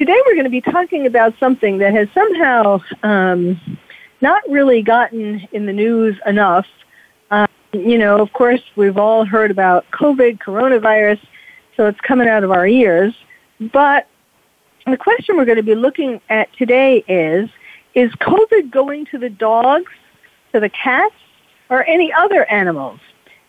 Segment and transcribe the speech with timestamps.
[0.00, 3.60] Today we're going to be talking about something that has somehow um,
[4.22, 6.66] not really gotten in the news enough.
[7.30, 11.20] Um, you know, of course, we've all heard about COVID, coronavirus,
[11.76, 13.12] so it's coming out of our ears.
[13.74, 14.08] But
[14.86, 17.50] the question we're going to be looking at today is,
[17.94, 19.92] is COVID going to the dogs,
[20.54, 21.14] to the cats,
[21.68, 23.00] or any other animals?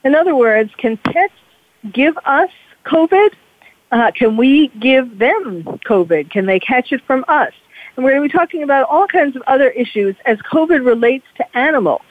[0.04, 1.34] In other words, can pets
[1.94, 2.50] give us
[2.84, 3.30] COVID
[3.92, 6.30] uh, can we give them COVID?
[6.30, 7.54] Can they catch it from us?
[7.96, 11.26] And we're going to be talking about all kinds of other issues as COVID relates
[11.38, 12.02] to animals.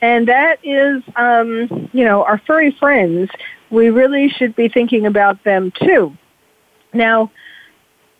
[0.00, 3.30] And that is, um, you know, our furry friends.
[3.68, 6.16] We really should be thinking about them too.
[6.94, 7.30] Now,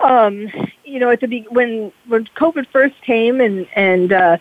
[0.00, 0.48] um,
[0.84, 4.36] you know, at the be- when when COVID first came and and uh,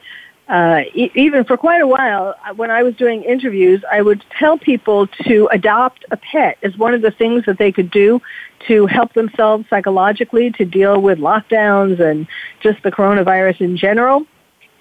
[0.49, 4.23] uh, e- even for quite a while, uh, when I was doing interviews, I would
[4.37, 8.19] tell people to adopt a pet as one of the things that they could do
[8.67, 12.27] to help themselves psychologically to deal with lockdowns and
[12.61, 14.25] just the coronavirus in general.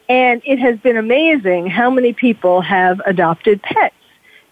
[0.09, 3.95] And it has been amazing how many people have adopted pets.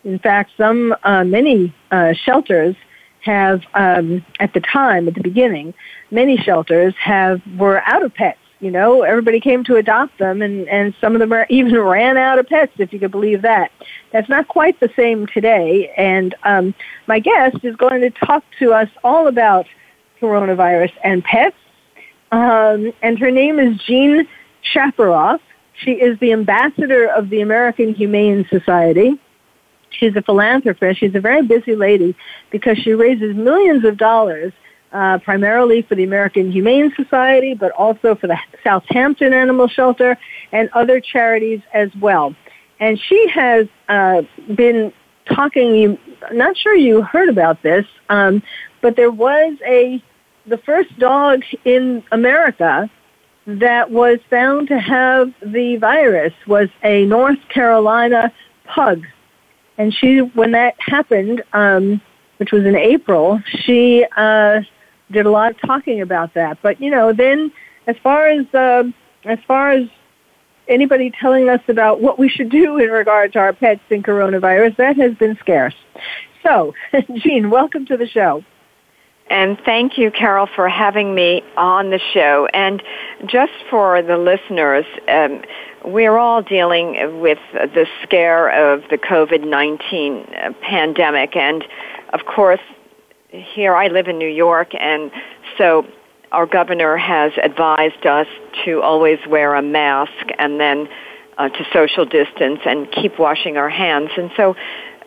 [0.05, 2.77] In fact, some, uh, many uh, shelters
[3.21, 5.73] have, um, at the time, at the beginning,
[6.11, 10.69] many shelters have were out of pets you know, everybody came to adopt them, and
[10.69, 13.71] and some of them are, even ran out of pets, if you could believe that.
[14.13, 15.93] That's not quite the same today.
[15.97, 16.75] And um,
[17.07, 19.67] my guest is going to talk to us all about
[20.21, 21.57] coronavirus and pets.
[22.33, 24.27] Um, and her name is Jean
[24.75, 25.41] Shafiroff.
[25.75, 29.21] She is the ambassador of the American Humane Society.
[29.91, 31.01] She's a philanthropist.
[31.01, 32.17] She's a very busy lady
[32.51, 34.53] because she raises millions of dollars
[34.93, 40.17] uh, primarily for the American Humane Society, but also for the Southampton Animal Shelter
[40.53, 42.35] and other charities as well.
[42.79, 44.23] And she has uh,
[44.55, 44.93] been
[45.27, 45.75] talking.
[45.75, 45.99] You,
[46.33, 48.43] not sure you heard about this, um,
[48.81, 50.03] but there was a
[50.47, 52.89] the first dog in America
[53.47, 58.33] that was found to have the virus was a North Carolina
[58.67, 59.07] pug,
[59.79, 61.43] and she when that happened.
[61.53, 62.01] Um,
[62.39, 64.61] which was in April, she uh,
[65.11, 66.59] did a lot of talking about that.
[66.63, 67.53] But you know, then
[67.87, 68.85] as far as uh,
[69.25, 69.89] as far as
[70.69, 74.77] anybody telling us about what we should do in regard to our pets and coronavirus,
[74.77, 75.75] that has been scarce.
[76.43, 76.75] So,
[77.15, 78.45] Jean, welcome to the show.
[79.29, 82.47] And thank you, Carol, for having me on the show.
[82.55, 82.81] And
[83.27, 85.43] just for the listeners, um,
[85.85, 90.27] we're all dealing with the scare of the COVID 19
[90.61, 91.35] pandemic.
[91.35, 91.65] And
[92.13, 92.61] of course,
[93.31, 95.11] here I live in New York, and
[95.59, 95.87] so
[96.33, 98.27] our governor has advised us
[98.65, 100.89] to always wear a mask and then
[101.39, 104.11] uh, to social distance and keep washing our hands.
[104.17, 104.57] And so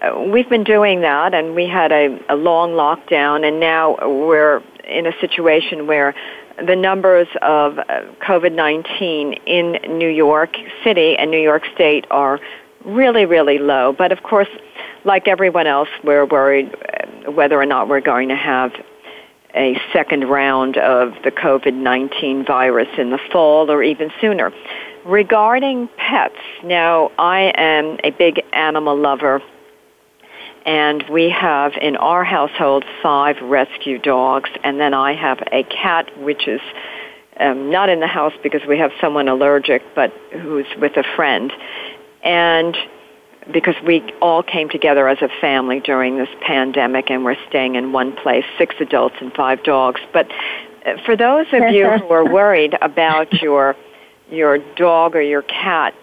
[0.02, 4.62] uh, we've been doing that, and we had a, a long lockdown, and now we're
[4.86, 6.14] in a situation where
[6.66, 7.84] the numbers of uh,
[8.22, 12.40] COVID 19 in New York City and New York State are
[12.86, 13.94] really, really low.
[13.98, 14.50] But of course,
[15.10, 16.72] like everyone else, we're worried
[17.28, 18.72] whether or not we're going to have
[19.56, 24.54] a second round of the COVID 19 virus in the fall or even sooner.
[25.04, 29.42] Regarding pets, now I am a big animal lover,
[30.68, 36.16] and we have in our household five rescue dogs, and then I have a cat
[36.20, 36.62] which is
[37.40, 41.52] um, not in the house because we have someone allergic, but who's with a friend.
[42.22, 42.78] And
[43.52, 47.92] because we all came together as a family during this pandemic and we're staying in
[47.92, 50.02] one place, six adults and five dogs.
[50.14, 50.28] But
[50.86, 53.76] uh, for those of you who are worried about your
[54.30, 55.96] your dog or your cat,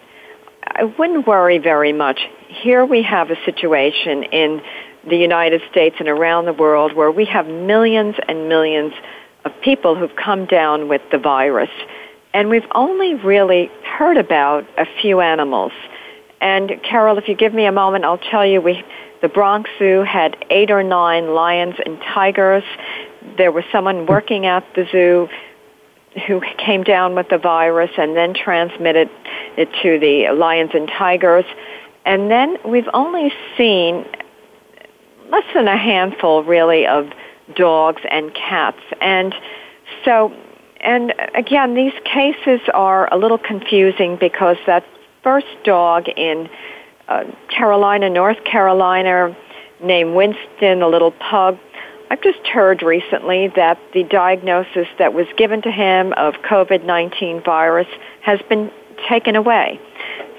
[0.63, 2.19] I wouldn't worry very much.
[2.49, 4.61] Here we have a situation in
[5.09, 8.93] the United States and around the world where we have millions and millions
[9.45, 11.69] of people who've come down with the virus.
[12.33, 15.71] And we've only really heard about a few animals.
[16.39, 18.83] And Carol, if you give me a moment, I'll tell you we
[19.21, 22.63] the Bronx Zoo had eight or nine lions and tigers.
[23.37, 25.27] There was someone working at the zoo
[26.27, 29.09] who came down with the virus and then transmitted
[29.57, 31.45] it to the lions and tigers.
[32.05, 34.05] And then we've only seen
[35.29, 37.09] less than a handful, really, of
[37.55, 38.81] dogs and cats.
[39.01, 39.33] And
[40.05, 40.31] so
[40.79, 44.85] and again, these cases are a little confusing because that
[45.27, 46.49] first dog in
[47.09, 49.35] uh, Carolina, North Carolina,
[49.83, 51.57] named Winston, a little pug,
[52.09, 57.87] I've just heard recently that the diagnosis that was given to him of COVID-19 virus
[58.21, 58.71] has been
[59.09, 59.81] taken away.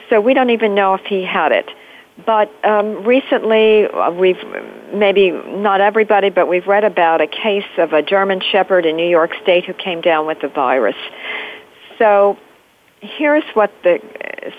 [0.08, 1.68] So we don't even know if he had it.
[2.24, 4.42] But um, recently, uh, we've
[4.94, 9.06] maybe not everybody, but we've read about a case of a German Shepherd in New
[9.06, 10.96] York State who came down with the virus.
[11.98, 12.38] So
[13.00, 14.00] here's what the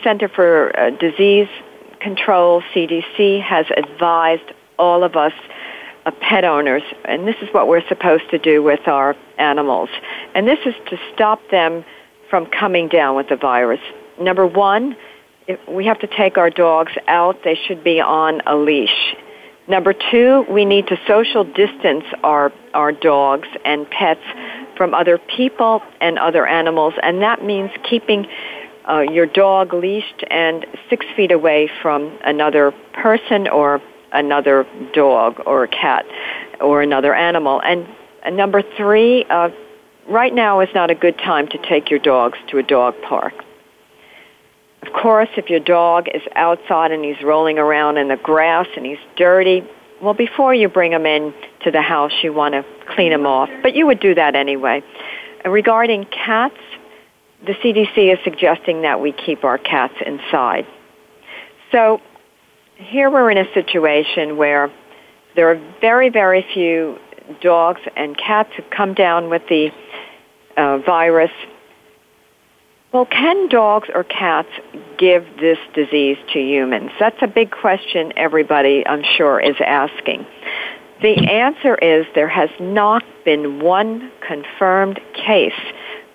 [0.04, 1.48] Center for uh, Disease
[2.00, 5.34] Control, CDC, has advised all of us
[6.06, 9.90] uh, pet owners, and this is what we're supposed to do with our animals.
[10.34, 11.84] And this is to stop them
[12.30, 13.82] from coming down with the virus.
[14.20, 14.96] Number one,
[15.68, 19.16] we have to take our dogs out, they should be on a leash.
[19.68, 24.24] Number two, we need to social distance our, our dogs and pets
[24.76, 28.28] from other people and other animals, and that means keeping
[28.90, 33.82] uh, your dog leashed and six feet away from another person or
[34.12, 36.06] another dog or a cat
[36.60, 37.62] or another animal.
[37.64, 37.88] And,
[38.24, 39.50] and number three, uh,
[40.10, 43.34] right now is not a good time to take your dogs to a dog park.
[44.82, 48.86] Of course, if your dog is outside and he's rolling around in the grass and
[48.86, 49.64] he's dirty,
[50.02, 51.34] well, before you bring him in
[51.64, 52.66] to the house, you want to
[52.96, 53.50] clean him off.
[53.62, 54.82] But you would do that anyway.
[55.44, 56.58] Regarding cats,
[57.46, 60.66] the CDC is suggesting that we keep our cats inside.
[61.72, 62.02] So
[62.76, 64.72] here we're in a situation where
[65.36, 66.98] there are very, very few
[67.42, 69.70] dogs and cats who come down with the
[70.58, 71.32] uh, virus.
[72.92, 74.50] Well, can dogs or cats
[74.98, 76.92] give this disease to humans?
[77.00, 80.26] That's a big question everybody, I'm sure, is asking.
[81.02, 85.54] The answer is there has not been one confirmed case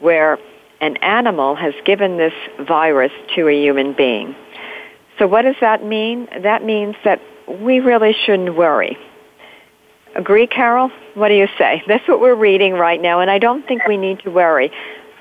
[0.01, 0.39] where
[0.85, 4.37] an animal has given this virus to a human being.
[5.19, 6.29] So what does that mean?
[6.43, 8.99] That means that we really shouldn't worry.
[10.15, 10.91] Agree, Carol?
[11.15, 11.83] What do you say?
[11.89, 14.71] That's what we're reading right now, and I don't think we need to worry.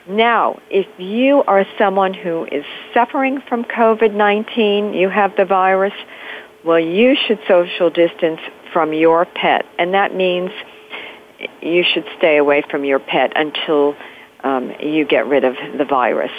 [0.06, 5.94] Now, if you are someone who is suffering from COVID-19, you have the virus,
[6.66, 8.42] well, you should social distance
[8.74, 10.52] from your pet, and that means
[11.62, 13.96] you should stay away from your pet until
[14.44, 16.32] um, you get rid of the virus.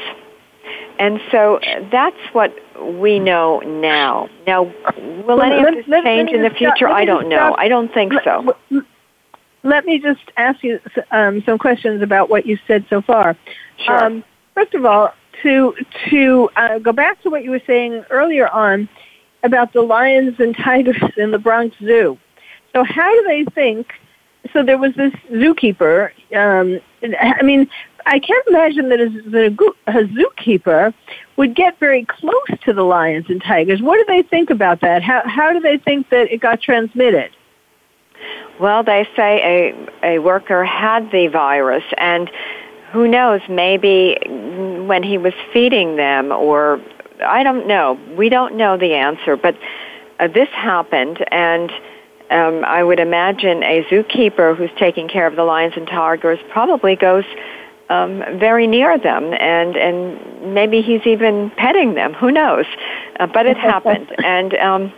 [0.98, 1.60] And so
[1.90, 4.28] that's what we know now.
[4.46, 4.72] Now,
[5.26, 6.88] will any of this let, change let in the future?
[6.88, 7.36] I don't know.
[7.36, 7.58] Stop.
[7.58, 8.56] I don't think so.
[9.64, 10.78] Let me just ask you
[11.10, 13.36] um, some questions about what you said so far.
[13.78, 14.04] Sure.
[14.04, 14.24] Um,
[14.54, 15.12] first of all,
[15.42, 15.74] to
[16.10, 18.88] to uh, go back to what you were saying earlier on
[19.42, 22.18] about the lions and tigers in the Bronx Zoo.
[22.74, 23.92] So, how do they think?
[24.52, 26.10] So there was this zookeeper.
[26.34, 26.80] Um,
[27.20, 27.68] I mean,
[28.06, 30.92] I can't imagine that a, a zookeeper
[31.36, 33.80] would get very close to the lions and tigers.
[33.80, 35.02] What do they think about that?
[35.02, 37.30] How, how do they think that it got transmitted?
[38.60, 42.30] Well, they say a, a worker had the virus, and
[42.92, 46.80] who knows, maybe when he was feeding them, or
[47.24, 47.98] I don't know.
[48.16, 49.56] We don't know the answer, but
[50.20, 51.72] uh, this happened, and
[52.30, 56.96] um, I would imagine a zookeeper who's taking care of the lions and tigers probably
[56.96, 57.25] goes
[57.88, 62.14] um, very near them, and and maybe he's even petting them.
[62.14, 62.67] Who knows?
[63.19, 64.93] Uh, but it happened, and um,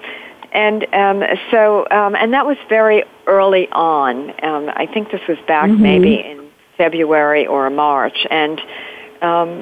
[0.52, 4.30] and um, so um, and that was very early on.
[4.44, 5.82] Um, I think this was back mm-hmm.
[5.82, 8.60] maybe in February or March, and
[9.22, 9.60] um,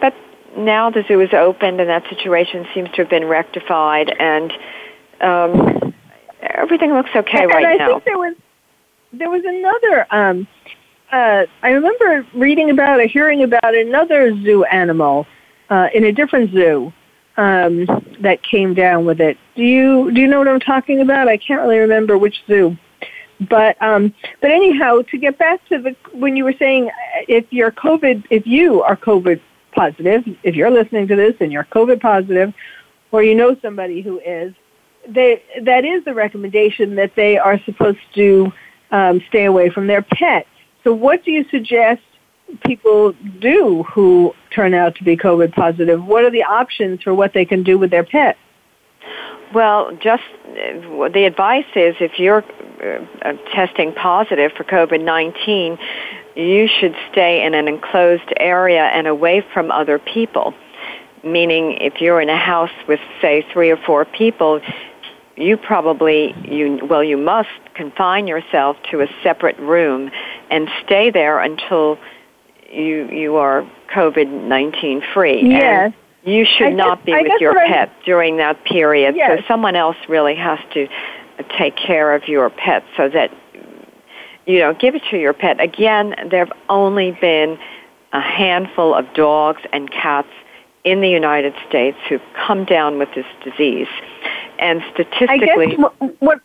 [0.00, 0.14] but
[0.56, 4.52] now the zoo is opened, and that situation seems to have been rectified, and
[5.20, 5.94] um,
[6.40, 7.88] everything looks okay and, right and I now.
[7.92, 8.34] Think there was
[9.12, 10.06] there was another.
[10.10, 10.46] Um,
[11.12, 15.26] uh, I remember reading about or hearing about another zoo animal
[15.70, 16.92] uh, in a different zoo
[17.36, 17.86] um,
[18.20, 19.38] that came down with it.
[19.56, 21.28] Do you do you know what I'm talking about?
[21.28, 22.76] I can't really remember which zoo.
[23.40, 26.92] But um, but anyhow, to get back to the when you were saying uh,
[27.28, 29.40] if you're COVID, if you are COVID
[29.72, 32.54] positive, if you're listening to this and you're COVID positive,
[33.10, 34.54] or you know somebody who is,
[35.08, 38.52] they that is the recommendation that they are supposed to
[38.92, 40.46] um, stay away from their pet.
[40.84, 42.02] So what do you suggest
[42.64, 46.04] people do who turn out to be COVID positive?
[46.04, 48.36] What are the options for what they can do with their pet?
[49.54, 52.44] Well, just uh, the advice is if you're
[53.22, 55.78] uh, testing positive for COVID 19,
[56.34, 60.54] you should stay in an enclosed area and away from other people.
[61.22, 64.60] Meaning, if you're in a house with, say, three or four people,
[65.36, 70.10] you probably you well you must confine yourself to a separate room
[70.50, 71.98] and stay there until
[72.70, 75.42] you you are COVID nineteen free.
[75.42, 75.92] Yes.
[76.24, 78.64] And you should I not guess- I be with your what I- pet during that
[78.64, 79.14] period.
[79.16, 79.40] Yes.
[79.40, 80.88] So someone else really has to
[81.58, 83.30] take care of your pet so that
[84.46, 85.60] you know give it to your pet.
[85.60, 87.58] Again, there have only been
[88.12, 90.28] a handful of dogs and cats
[90.84, 93.88] in the United States who've come down with this disease,
[94.58, 96.40] and I statistically guess what, what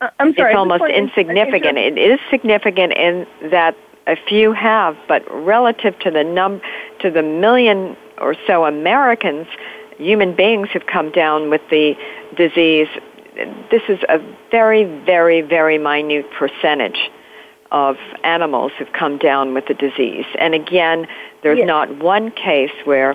[0.00, 0.52] uh, I'm sorry.
[0.52, 1.78] It's almost insignificant.
[1.78, 3.76] It is significant in that
[4.06, 6.60] a few have, but relative to the num
[7.00, 9.46] to the million or so Americans,
[9.98, 11.94] human beings who've come down with the
[12.36, 12.88] disease,
[13.70, 14.18] this is a
[14.50, 17.10] very, very, very minute percentage
[17.70, 20.24] of animals who've come down with the disease.
[20.38, 21.06] And again,
[21.42, 21.66] there's Yes.
[21.66, 23.14] not one case where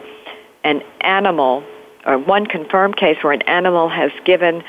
[0.63, 1.63] an animal,
[2.05, 4.63] or one confirmed case where an animal has given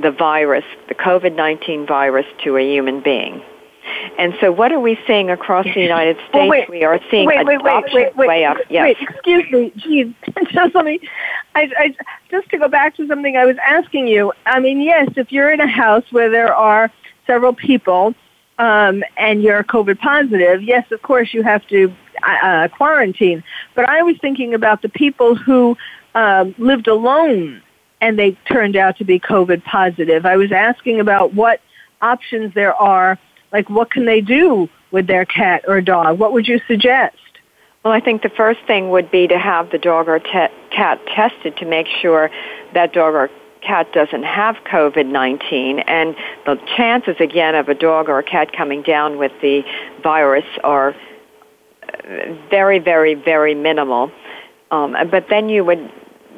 [0.00, 3.42] the virus, the COVID 19 virus, to a human being.
[4.18, 6.32] And so, what are we seeing across the United States?
[6.34, 8.58] Well, wait, we are seeing wait, adoption wait, wait, way up.
[8.68, 8.96] Yes.
[8.98, 10.12] Wait, excuse me, geez,
[10.50, 11.00] just let me.
[11.54, 11.96] I, I,
[12.30, 14.32] just to go back to something I was asking you.
[14.44, 16.90] I mean, yes, if you're in a house where there are
[17.26, 18.14] several people
[18.58, 23.44] um, and you're COVID positive, yes, of course you have to uh, quarantine.
[23.74, 25.76] But I was thinking about the people who
[26.14, 27.62] um, lived alone
[28.00, 30.26] and they turned out to be COVID positive.
[30.26, 31.60] I was asking about what
[32.02, 33.18] options there are,
[33.52, 36.18] like what can they do with their cat or dog?
[36.18, 37.16] What would you suggest?
[37.84, 41.00] Well, I think the first thing would be to have the dog or te- cat
[41.14, 42.30] tested to make sure
[42.74, 43.30] that dog or
[43.62, 45.80] cat doesn't have COVID 19.
[45.80, 49.62] And the chances, again, of a dog or a cat coming down with the
[50.02, 50.94] virus are
[51.82, 54.10] uh, very, very, very minimal.
[54.70, 55.90] Um, but then you would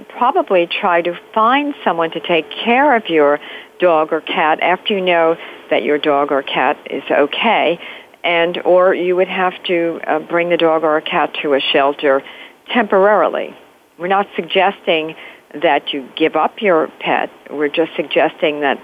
[0.09, 3.41] probably try to find someone to take care of your
[3.79, 5.37] dog or cat after you know
[5.71, 7.79] that your dog or cat is okay
[8.25, 11.61] and or you would have to uh, bring the dog or a cat to a
[11.61, 12.23] shelter
[12.69, 13.57] temporarily.
[13.99, 15.15] We're not suggesting
[15.55, 17.31] that you give up your pet.
[17.51, 18.79] We're just suggesting that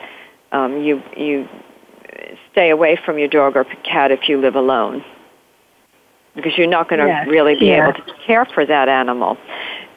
[0.52, 1.48] um, you you
[2.52, 5.04] stay away from your dog or cat if you live alone
[6.34, 7.88] because you're not going to Yes, really be yeah.
[7.88, 9.36] able to care for that animal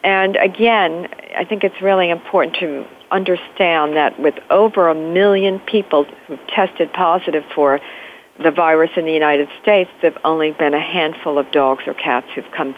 [0.04, 6.06] and again, I think it's really important to understand that with over a million people
[6.28, 7.80] who've tested positive for
[8.44, 12.28] the virus in the United States, there've only been a handful of dogs or cats
[12.36, 12.76] who've come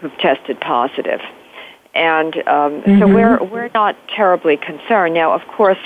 [0.00, 1.20] who've tested positive.
[1.94, 3.14] And um, so Mhm.
[3.14, 5.14] we're we're not terribly concerned.
[5.14, 5.78] Now, of course,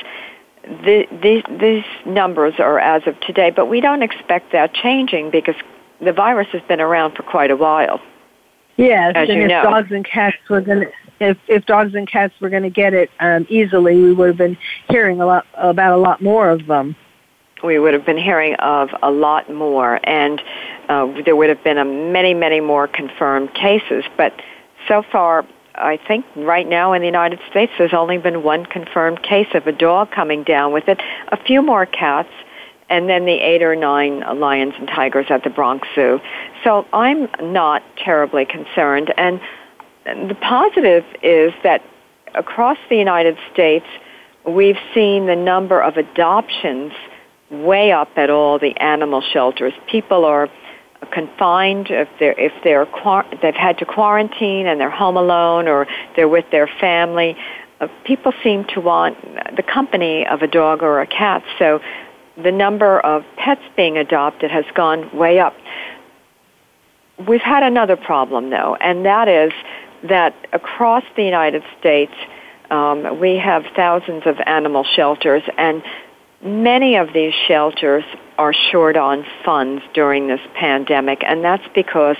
[0.63, 5.57] the, these these numbers are as of today, but we don't expect that changing because
[6.01, 8.01] the virus has been around for quite a while.
[8.77, 9.63] Yes, As and if know.
[9.63, 12.93] dogs and cats were going to, if if dogs and cats were going to get
[12.93, 14.59] it um, easily, we would have been
[14.91, 16.95] hearing a lot about a lot more of them.
[17.65, 20.43] we would have been hearing of a lot more, and
[20.89, 24.05] uh, there would have been a many, many more confirmed cases.
[24.17, 24.35] But
[24.87, 29.23] so far, I think right now in the United States, there's only been one confirmed
[29.23, 32.29] case of a dog coming down with it, a few more cats,
[32.89, 36.21] and then the eight or nine lions and tigers at the Bronx Zoo.
[36.63, 39.13] So I'm not terribly concerned.
[39.17, 39.41] And
[40.05, 41.83] the positive is that
[42.35, 43.87] across the United States,
[44.47, 46.93] we've seen the number of adoptions
[47.51, 49.73] way up at all the animal shelters.
[49.91, 50.49] People are
[51.13, 52.87] confined if they're if they're
[53.43, 57.37] they've had to quarantine and they're home alone or they're with their family.
[57.81, 59.19] Uh, people seem to want
[59.55, 61.43] the company of a dog or a cat.
[61.59, 61.81] So
[62.43, 65.55] the number of pets being adopted has gone way up.
[67.27, 69.53] We've had another problem though, and that is
[70.09, 72.13] that across the United States,
[72.71, 75.83] um, we have thousands of animal shelters, and
[76.43, 78.05] many of these shelters
[78.39, 82.17] are short on funds during this pandemic, and that's because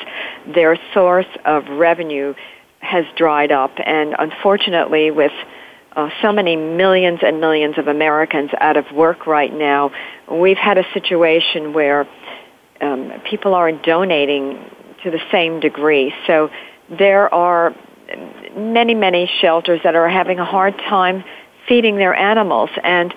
[0.47, 2.35] their source of revenue
[2.81, 3.73] has dried up.
[3.85, 5.33] And unfortunately, with
[5.97, 9.91] uh, so many millions and millions of Americans out of work right now,
[10.31, 12.07] we've had a situation where
[12.83, 14.63] um, people aren't donating
[15.03, 16.13] to the same degree.
[16.27, 16.51] So
[16.99, 17.75] there are
[18.55, 21.25] many, many shelters that are having a hard time
[21.67, 22.71] feeding their animals.
[22.85, 23.15] And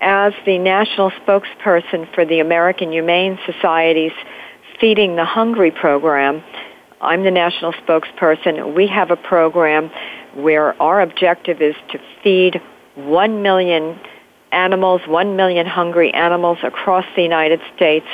[0.00, 4.12] as the national spokesperson for the American Humane Society's
[4.80, 6.42] Feeding the Hungry program,
[7.00, 8.74] I'm the national spokesperson.
[8.74, 9.90] We have a program
[10.36, 12.60] where our objective is to feed
[12.94, 13.98] 1 million
[14.52, 18.06] animals, 1 million hungry animals across the United States.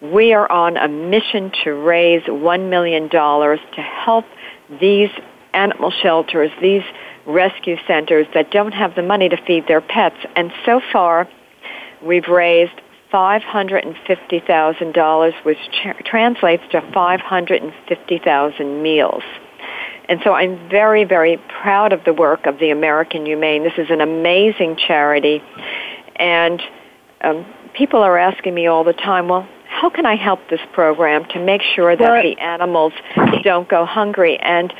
[0.00, 4.26] We are on a mission to raise $1 million to help
[4.80, 5.10] these
[5.54, 6.82] animal shelters, these
[7.26, 10.16] rescue centers that don't have the money to feed their pets.
[10.36, 11.28] And so far,
[12.04, 12.78] we've raised
[13.12, 19.22] $550,000, which tra- translates to 550,000 meals.
[20.08, 23.64] And so I'm very, very proud of the work of the American Humane.
[23.64, 25.42] This is an amazing charity.
[26.16, 26.62] And
[27.22, 31.24] um, people are asking me all the time, well, how can I help this program
[31.30, 32.92] to make sure that well, the animals
[33.42, 34.38] don't go hungry?
[34.38, 34.72] And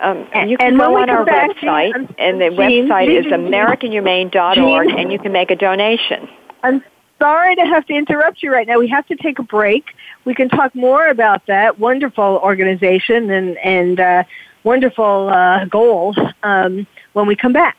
[0.00, 5.32] um, you can go on our website, and the website is AmericanHumane.org, and you can
[5.32, 6.28] make a donation.
[6.62, 6.84] I'm
[7.18, 8.78] sorry to have to interrupt you right now.
[8.78, 9.86] We have to take a break.
[10.24, 14.24] We can talk more about that wonderful organization and and uh,
[14.66, 17.78] wonderful uh, goal um, when we come back.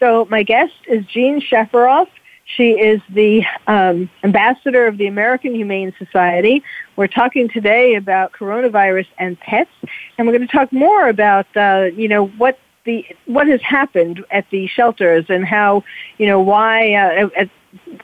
[0.00, 2.08] So my guest is Jean Shafiroff.
[2.44, 6.62] She is the um, ambassador of the American Humane Society.
[6.96, 9.70] We're talking today about coronavirus and pets,
[10.16, 14.24] and we're going to talk more about uh, you know what the what has happened
[14.30, 15.84] at the shelters and how
[16.16, 17.46] you know why uh,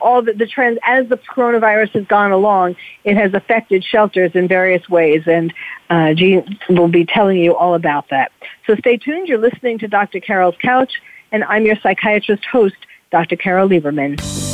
[0.00, 4.49] all the, the trends as the coronavirus has gone along, it has affected shelters in
[4.49, 5.52] various ways, and
[5.90, 8.33] uh, Jean will be telling you all about that.
[8.66, 9.28] So stay tuned.
[9.28, 10.21] You're listening to Dr.
[10.21, 10.92] Carol's Couch,
[11.33, 12.76] and I'm your psychiatrist host.
[13.11, 13.37] Dr.
[13.37, 14.53] Carol Lieberman.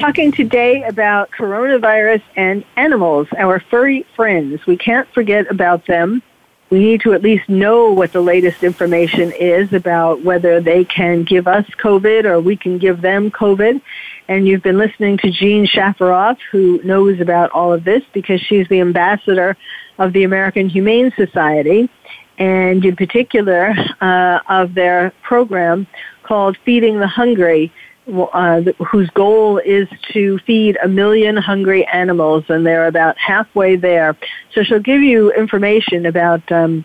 [0.00, 4.64] talking today about coronavirus and animals, our furry friends.
[4.64, 6.22] We can't forget about them.
[6.70, 11.24] We need to at least know what the latest information is about whether they can
[11.24, 13.82] give us COVID or we can give them COVID.
[14.28, 18.66] And you've been listening to Jean Shafiroff, who knows about all of this because she's
[18.68, 19.54] the ambassador
[19.98, 21.90] of the American Humane Society
[22.38, 25.86] and in particular uh, of their program
[26.22, 27.70] called Feeding the Hungry,
[28.08, 34.16] uh, whose goal is to feed a million hungry animals, and they're about halfway there.
[34.54, 36.84] So she'll give you information about um,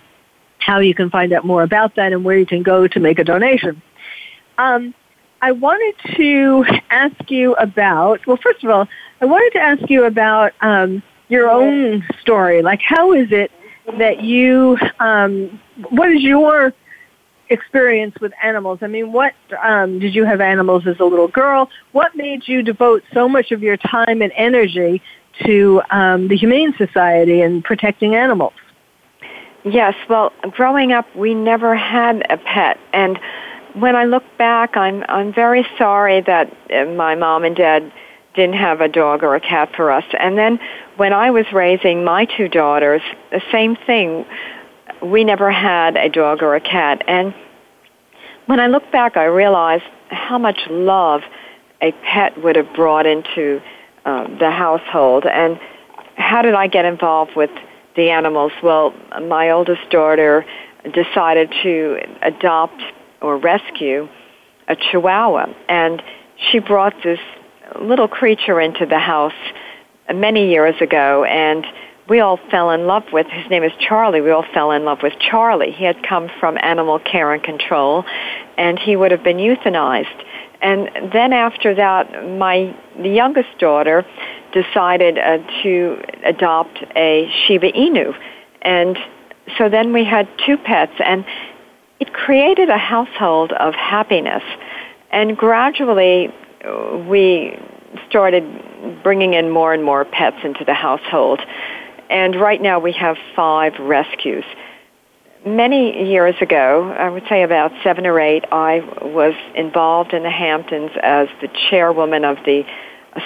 [0.60, 3.20] how you can find out more about that and where you can go to make
[3.20, 3.82] a donation.
[4.58, 4.94] Um,
[5.42, 8.88] I wanted to ask you about, well, first of all,
[9.22, 12.62] I wanted to ask you about um, your own story.
[12.62, 13.52] Like, how is it
[14.00, 16.74] that you, um, what is your
[17.50, 18.80] experience with animals.
[18.82, 21.70] I mean, what um, did you have animals as a little girl?
[21.92, 25.02] What made you devote so much of your time and energy
[25.46, 28.54] to um, the Humane Society and protecting animals?
[29.64, 33.20] Yes, well, growing up, we never had a pet, and
[33.74, 37.92] when I look back, I'm I'm very sorry that uh, my mom and dad
[38.36, 40.04] didn't have a dog or a cat for us.
[40.20, 40.60] And then
[40.98, 44.26] when I was raising my two daughters, the same thing.
[45.02, 47.34] We never had a dog or a cat, and
[48.46, 51.22] when I look back, I realize how much love
[51.82, 53.62] a pet would have brought into
[54.06, 55.26] uh, the household.
[55.26, 55.60] And
[56.16, 57.50] how did I get involved with
[57.96, 58.52] the animals?
[58.62, 58.94] Well,
[59.28, 60.46] my oldest daughter
[60.94, 62.82] decided to adopt
[63.22, 64.08] or rescue
[64.68, 66.02] a chihuahua, and
[66.52, 67.20] she brought this
[67.82, 69.34] little creature into the house
[70.14, 71.66] many years ago, and
[72.08, 73.28] we all fell in love with.
[73.28, 74.22] His name is Charlie.
[74.22, 75.72] We all fell in love with Charlie.
[75.72, 78.06] He had come from animal care and control,
[78.58, 80.24] and he would have been euthanized.
[80.62, 84.06] And then after that, my the youngest daughter
[84.54, 88.16] decided uh, to adopt a Shiba Inu,
[88.62, 88.98] and
[89.58, 91.26] so then we had two pets, and
[92.00, 94.44] it created a household of happiness.
[95.12, 97.58] And gradually, uh, we
[98.10, 98.44] started
[99.04, 101.40] bringing in more and more pets into the household.
[102.10, 104.46] And right now we have five rescues.
[105.46, 110.30] Many years ago, I would say about seven or eight, I was involved in the
[110.30, 112.64] Hamptons as the chairwoman of the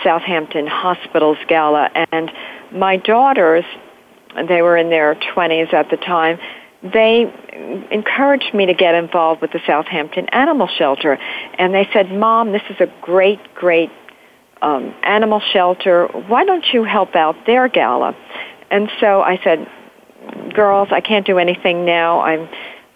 [0.04, 1.90] Southampton Hospitals Gala.
[2.12, 2.32] And
[2.72, 3.64] my daughters,
[4.48, 6.40] they were in their 20s at the time,
[6.82, 7.34] they
[7.92, 11.18] encouraged me to get involved with the Southampton Animal Shelter.
[11.58, 13.92] And they said, Mom, this is a great, great
[14.62, 16.08] um, animal shelter.
[16.08, 18.16] Why don't you help out their gala?
[18.72, 19.68] And so I said,
[20.54, 22.22] girls, I can't do anything now.
[22.22, 22.50] I'm,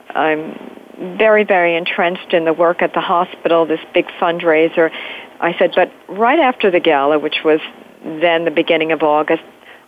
[0.10, 4.92] I'm very, very entrenched in the work at the hospital, this big fundraiser.
[5.40, 7.60] I said, but right after the gala, which was
[8.04, 9.44] then the beginning of August,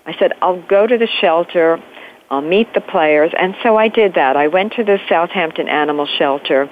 [0.06, 1.82] I said, I'll go to the shelter
[2.30, 3.32] I'll meet the players.
[3.38, 4.36] And so I did that.
[4.36, 6.70] I went to the Southampton Animal Shelter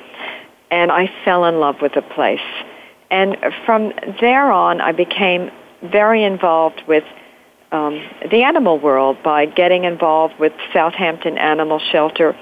[0.71, 2.39] and I fell in love with the place.
[3.11, 5.51] And from there on, I became
[5.83, 7.03] very involved with
[7.73, 12.35] um, the animal world by getting involved with Southampton Animal Shelter.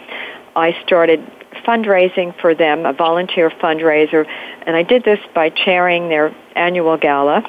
[0.56, 1.20] I started
[1.66, 4.26] fundraising for them, a volunteer fundraiser,
[4.66, 7.44] and I did this by chairing their annual gala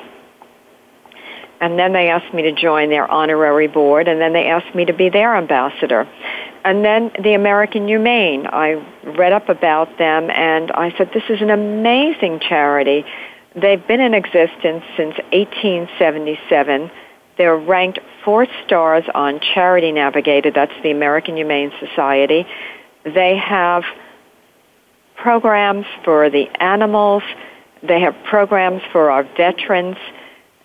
[1.62, 4.84] and then they asked me to join their honorary board, and then they asked me
[4.84, 6.08] to be their ambassador.
[6.64, 8.84] And then the American Humane, I
[9.16, 13.04] read up about them, and I said, this is an amazing charity.
[13.54, 16.90] They've been in existence since 1877.
[17.42, 22.46] They're ranked four stars on Charity Navigator, that's the American Humane Society.
[23.04, 23.82] They have
[25.16, 27.24] programs for the animals,
[27.82, 29.96] they have programs for our veterans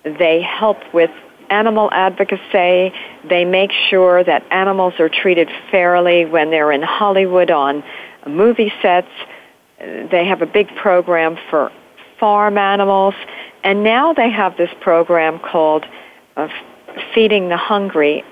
[0.04, 1.10] they help with
[1.50, 2.94] animal advocacy.
[3.28, 7.84] They make sure that animals are treated fairly when they're in Hollywood on
[8.28, 9.10] movie sets.
[9.80, 11.72] They have a big program for
[12.20, 13.16] farm animals.
[13.64, 15.84] And now they have this program called
[16.38, 16.48] uh,
[17.14, 18.24] Feeding the Hungry.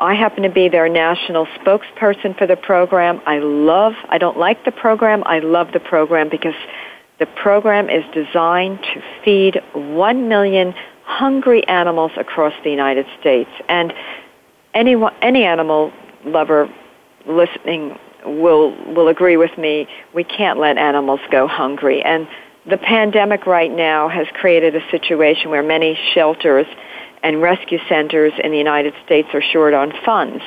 [0.00, 3.20] I happen to be their national spokesperson for the program.
[3.26, 6.54] I love, I don't like the program, I love the program because
[7.18, 10.74] the program is designed to feed 1 million
[11.04, 13.50] hungry animals across the United States.
[13.68, 13.92] And
[14.74, 15.92] any, any animal
[16.24, 16.72] lover
[17.26, 22.02] listening will, will agree with me, we can't let animals go hungry.
[22.02, 22.28] And
[22.68, 26.66] the pandemic right now has created a situation where many shelters
[27.22, 30.42] and rescue centers in the United States are short on funds.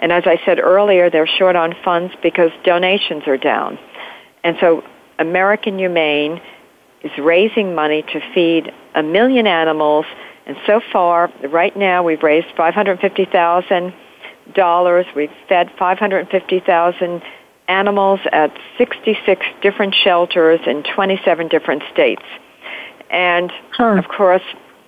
[0.00, 3.78] And as I said earlier, they're short on funds because donations are down.
[4.42, 4.82] And so
[5.18, 6.40] American Humane
[7.02, 10.06] is raising money to feed a million animals.
[10.46, 15.14] And so far, right now, we've raised $550,000.
[15.14, 17.22] We've fed 550,000
[17.68, 22.24] animals at 66 different shelters in 27 different states.
[23.10, 24.42] And of course,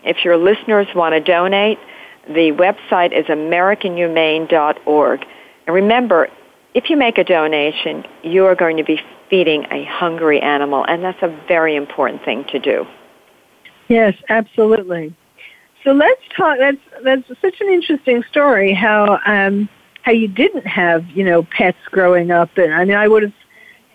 [0.04, 1.78] if your listeners want to donate,
[2.26, 5.26] the website is americanhumane.org.
[5.66, 6.28] And remember,
[6.74, 11.02] if you make a donation, you are going to be feeding a hungry animal, and
[11.02, 12.86] that's a very important thing to do.
[13.88, 15.14] Yes, absolutely.
[15.84, 16.58] So let's talk.
[16.58, 18.72] That's that's such an interesting story.
[18.72, 19.68] How um,
[20.02, 23.34] how you didn't have you know pets growing up, and I mean I would have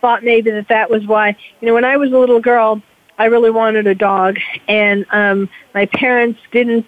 [0.01, 2.81] thought maybe that that was why you know when I was a little girl
[3.17, 6.87] I really wanted a dog, and um, my parents didn't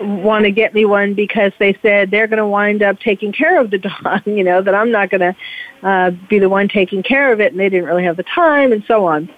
[0.00, 3.60] want to get me one because they said they're going to wind up taking care
[3.60, 5.36] of the dog, you know, that I'm not going to
[5.82, 8.72] uh, be the one taking care of it, and they didn't really have the time,
[8.72, 9.28] and so on.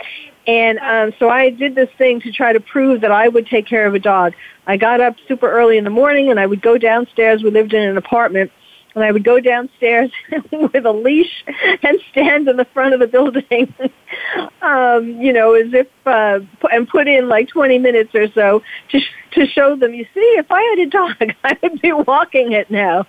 [0.46, 3.66] And um, so I did this thing to try to prove that I would take
[3.66, 4.32] care of a dog.
[4.66, 7.42] I got up super early in the morning, and I would go downstairs.
[7.42, 8.50] We lived in an apartment,
[8.94, 10.10] and I would go downstairs
[10.52, 11.44] with a leash
[11.82, 13.72] and stand in the front of the building,
[14.62, 16.40] um, you know, as if uh,
[16.72, 19.00] and put in like 20 minutes or so to
[19.32, 19.94] to show them.
[19.94, 23.06] You see, if I had a dog, I would be walking it now.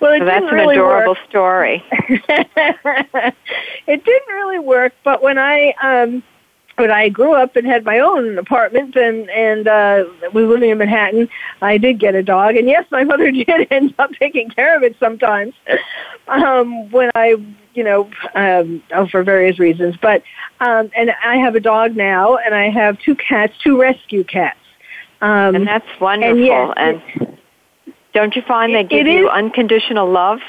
[0.00, 1.28] Well, it so that's really an adorable work.
[1.28, 1.84] story.
[1.90, 3.34] it
[3.86, 6.22] didn't really work, but when I um
[6.76, 10.70] but I grew up and had my own apartment and and uh we were living
[10.70, 11.28] in Manhattan.
[11.62, 14.82] I did get a dog and yes, my mother did end up taking care of
[14.82, 15.54] it sometimes.
[16.28, 17.36] um when I
[17.74, 19.96] you know, um oh, for various reasons.
[20.00, 20.22] But
[20.60, 24.58] um and I have a dog now and I have two cats, two rescue cats.
[25.20, 26.74] Um and that's wonderful.
[26.76, 27.36] And, yes, and
[28.12, 30.40] don't you find they give you is, unconditional love?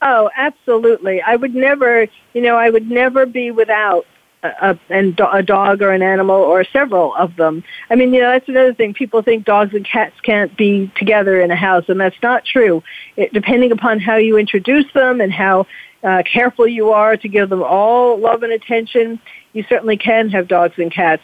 [0.00, 1.22] Oh, absolutely.
[1.22, 4.04] I would never, you know, I would never be without
[4.44, 7.64] a, and a dog or an animal or several of them.
[7.90, 8.94] I mean, you know, that's another thing.
[8.94, 12.82] People think dogs and cats can't be together in a house, and that's not true.
[13.16, 15.66] It, depending upon how you introduce them and how
[16.02, 19.18] uh, careful you are to give them all love and attention,
[19.52, 21.22] you certainly can have dogs and cats.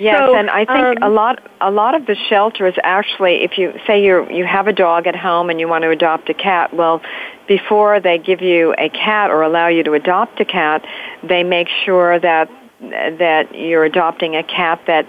[0.00, 3.58] Yes, so, and I think um, a lot a lot of the shelters actually, if
[3.58, 6.34] you say you you have a dog at home and you want to adopt a
[6.34, 7.02] cat, well,
[7.46, 10.86] before they give you a cat or allow you to adopt a cat,
[11.22, 12.48] they make sure that
[12.80, 15.06] that you're adopting a cat that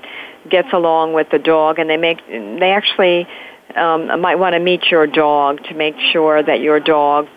[0.49, 3.25] gets along with the dog, and they make they actually
[3.77, 7.29] um, might want to meet your dog to make sure that your dog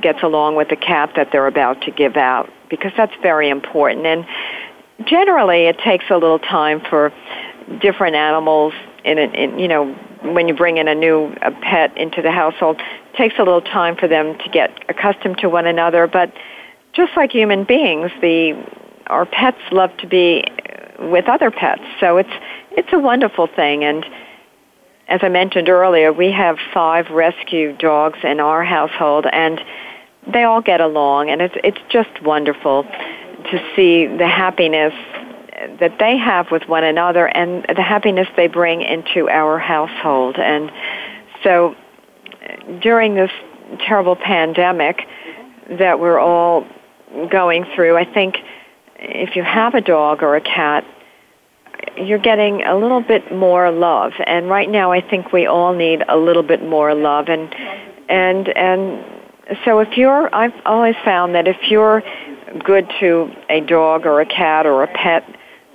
[0.00, 4.06] gets along with the cat that they're about to give out because that's very important.
[4.06, 4.24] And
[5.06, 7.12] generally it takes a little time for
[7.80, 8.72] different animals
[9.04, 12.30] in, a, in you know when you bring in a new a pet into the
[12.30, 16.06] household it takes a little time for them to get accustomed to one another.
[16.06, 16.32] But
[16.92, 18.62] just like human beings the
[19.06, 20.44] our pets love to be
[20.98, 21.82] with other pets.
[21.98, 22.32] So it's
[22.72, 23.84] it's a wonderful thing.
[23.84, 24.04] And
[25.08, 29.60] as I mentioned earlier, we have five rescue dogs in our household, and
[30.32, 32.86] they all get along, and it's it's just wonderful
[33.50, 34.94] to see the happiness
[35.78, 40.36] that they have with one another and the happiness they bring into our household.
[40.38, 40.70] And
[41.42, 41.74] so
[42.80, 43.30] during this
[43.86, 45.06] terrible pandemic
[45.78, 46.66] that we're all
[47.30, 48.36] going through, I think
[48.96, 50.84] if you have a dog or a cat,
[51.96, 54.12] you're getting a little bit more love.
[54.26, 57.54] And right now I think we all need a little bit more love and
[58.08, 59.04] and and
[59.64, 62.02] so if you're I've always found that if you're
[62.64, 65.24] good to a dog or a cat or a pet,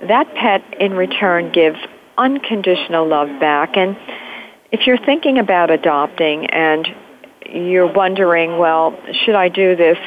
[0.08, 1.78] that pet in return gives
[2.18, 3.76] unconditional love back.
[3.76, 3.96] And
[4.72, 6.86] if you're thinking about adopting and
[7.46, 9.98] you're wondering, well, should I do this?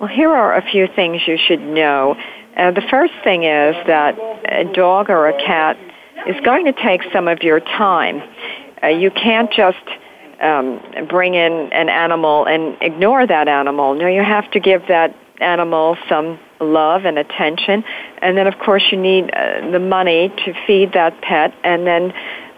[0.00, 2.16] Well, here are a few things you should know.
[2.56, 4.16] Uh, the first thing is that
[4.48, 5.76] a dog or a cat
[6.26, 8.22] is going to take some of your time.
[8.82, 9.84] Uh, you can't just
[10.40, 13.94] um, bring in an animal and ignore that animal.
[13.94, 17.84] No, you have to give that animal some love and attention.
[18.18, 22.12] And then, of course, you need uh, the money to feed that pet and then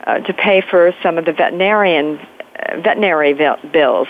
[0.07, 3.35] uh, to pay for some of the veterinarian uh, veterinary
[3.73, 4.09] bills.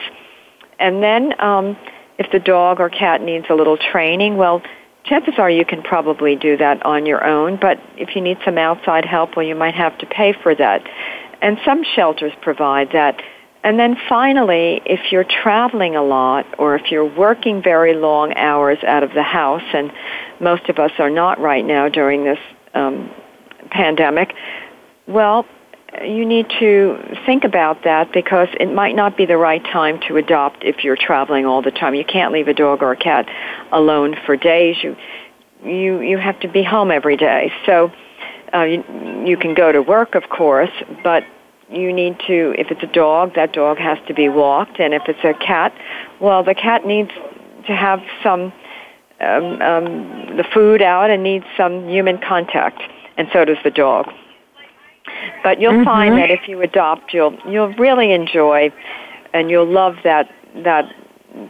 [0.78, 1.76] And then, um,
[2.18, 4.62] if the dog or cat needs a little training, well,
[5.04, 7.58] chances are you can probably do that on your own.
[7.60, 10.82] But if you need some outside help, well, you might have to pay for that.
[11.42, 13.22] And some shelters provide that.
[13.66, 18.78] And then finally, if you're traveling a lot or if you're working very long hours
[18.86, 19.90] out of the house, and
[20.38, 22.38] most of us are not right now during this
[22.74, 23.10] um,
[23.72, 24.34] pandemic,
[25.08, 25.46] well,
[26.00, 30.16] you need to think about that because it might not be the right time to
[30.16, 31.96] adopt if you're traveling all the time.
[31.96, 33.28] You can't leave a dog or a cat
[33.72, 34.76] alone for days.
[34.80, 34.96] You
[35.64, 37.50] you you have to be home every day.
[37.64, 37.90] So
[38.54, 38.84] uh, you,
[39.26, 40.70] you can go to work, of course,
[41.02, 41.24] but
[41.70, 45.02] you need to, if it's a dog, that dog has to be walked, and if
[45.08, 45.74] it's a cat,
[46.20, 47.10] well, the cat needs
[47.66, 48.52] to have some
[49.18, 52.82] um, um, the food out and needs some human contact,
[53.16, 54.06] and so does the dog.
[55.42, 55.84] But you'll mm-hmm.
[55.84, 58.72] find that if you adopt, you'll you'll really enjoy,
[59.32, 60.92] and you'll love that that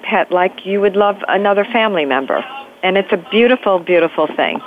[0.02, 2.44] pet like you would love another family member,
[2.83, 4.61] and it's a beautiful, beautiful thing.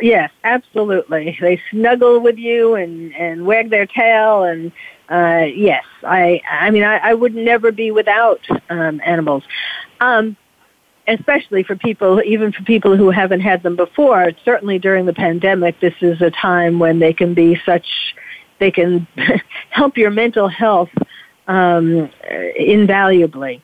[0.00, 1.36] Yes, absolutely.
[1.40, 4.72] They snuggle with you and and wag their tail and
[5.08, 9.42] uh yes, I I mean I, I would never be without um animals.
[10.00, 10.36] Um
[11.08, 14.30] especially for people even for people who haven't had them before.
[14.44, 18.14] Certainly during the pandemic this is a time when they can be such
[18.60, 19.08] they can
[19.70, 20.90] help your mental health
[21.48, 22.08] um,
[22.56, 23.60] invaluably.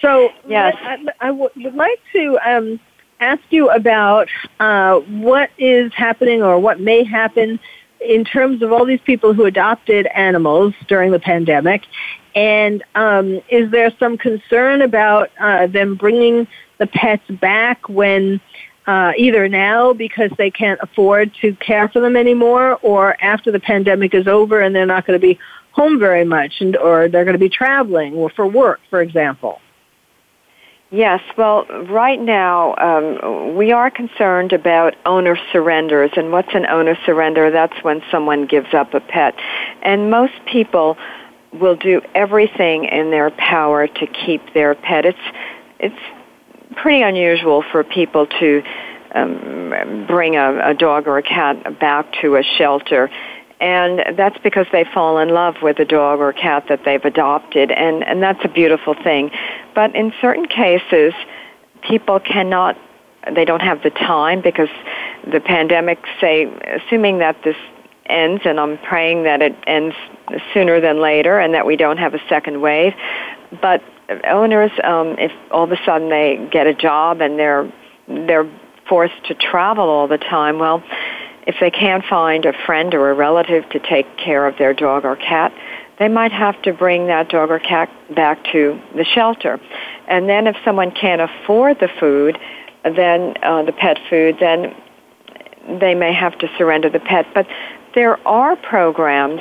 [0.00, 2.80] So, yes, I, I would like to um,
[3.22, 7.60] ask you about uh, what is happening or what may happen
[8.00, 11.82] in terms of all these people who adopted animals during the pandemic.
[12.34, 18.40] And um, is there some concern about uh, them bringing the pets back when
[18.86, 23.60] uh, either now because they can't afford to care for them anymore, or after the
[23.60, 25.38] pandemic is over and they're not going to be
[25.70, 29.60] home very much, and or they're going to be traveling or for work, for example?
[30.92, 36.10] Yes, well, right now um, we are concerned about owner surrenders.
[36.16, 37.50] And what's an owner surrender?
[37.50, 39.34] That's when someone gives up a pet.
[39.80, 40.98] And most people
[41.50, 45.06] will do everything in their power to keep their pet.
[45.06, 45.18] It's,
[45.78, 48.62] it's pretty unusual for people to
[49.14, 53.10] um, bring a, a dog or a cat back to a shelter
[53.62, 57.70] and that's because they fall in love with a dog or cat that they've adopted.
[57.70, 59.30] And and that's a beautiful thing.
[59.72, 61.14] But in certain cases
[61.82, 62.76] people cannot
[63.32, 64.68] they don't have the time because
[65.30, 67.56] the pandemic say assuming that this
[68.06, 69.94] ends and I'm praying that it ends
[70.52, 72.94] sooner than later and that we don't have a second wave.
[73.60, 73.80] But
[74.24, 77.72] owners um if all of a sudden they get a job and they're
[78.08, 78.50] they're
[78.88, 80.82] forced to travel all the time well
[81.46, 85.04] if they can't find a friend or a relative to take care of their dog
[85.04, 85.52] or cat,
[85.98, 89.60] they might have to bring that dog or cat back to the shelter.
[90.08, 92.38] And then if someone can't afford the food,
[92.84, 94.74] then uh, the pet food, then
[95.80, 97.26] they may have to surrender the pet.
[97.34, 97.46] But
[97.94, 99.40] there are programs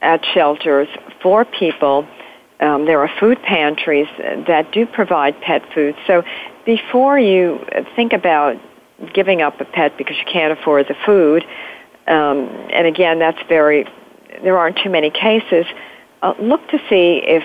[0.00, 0.88] at shelters
[1.22, 2.06] for people.
[2.60, 5.94] Um, there are food pantries that do provide pet food.
[6.06, 6.22] So
[6.64, 8.56] before you think about
[9.14, 11.44] giving up a pet because you can't afford the food.
[12.06, 13.86] Um, and again, that's very,
[14.42, 15.66] there aren't too many cases.
[16.22, 17.42] Uh, look to see if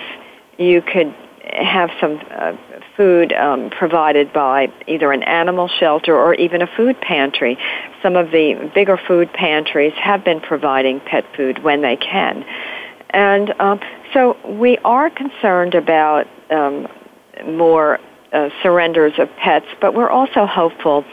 [0.58, 1.14] you could
[1.52, 2.52] have some uh,
[2.96, 7.58] food um, provided by either an animal shelter or even a food pantry.
[8.02, 12.44] Some of the bigger food pantries have been providing pet food when they can.
[13.10, 13.80] And um,
[14.14, 16.88] so we are concerned about um,
[17.46, 17.98] more
[18.32, 21.04] uh, surrenders of pets, but we're also hopeful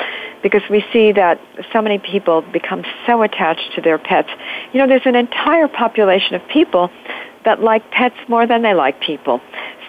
[0.42, 1.40] because we see that
[1.74, 4.30] so many people become so attached to their pets.
[4.72, 6.90] You know, there's an entire population of people
[7.46, 9.42] that like pets more than they like people.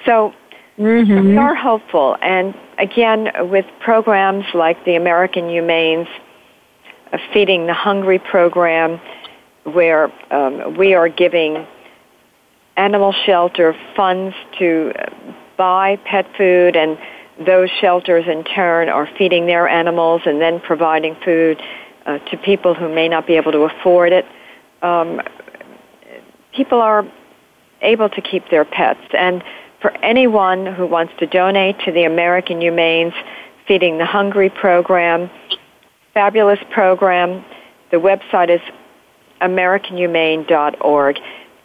[0.05, 0.35] So
[0.79, 1.29] mm-hmm.
[1.29, 2.17] we are hopeful.
[2.21, 6.09] And again, with programs like the American Humane's
[7.13, 9.01] uh, Feeding the Hungry program,
[9.65, 11.67] where um, we are giving
[12.77, 14.93] animal shelter funds to
[15.57, 16.99] buy pet food and
[17.45, 21.61] those shelters in turn are feeding their animals and then providing food
[22.07, 24.27] uh, to people who may not be able to afford it.
[24.83, 25.21] Um,
[26.55, 27.07] people are
[27.83, 29.01] able to keep their pets.
[29.17, 29.43] And
[29.81, 33.15] for anyone who wants to donate to the American Humane's
[33.67, 35.31] Feeding the Hungry program,
[36.13, 37.45] fabulous program.
[37.91, 38.61] The website is
[39.41, 41.19] americanhumane.org.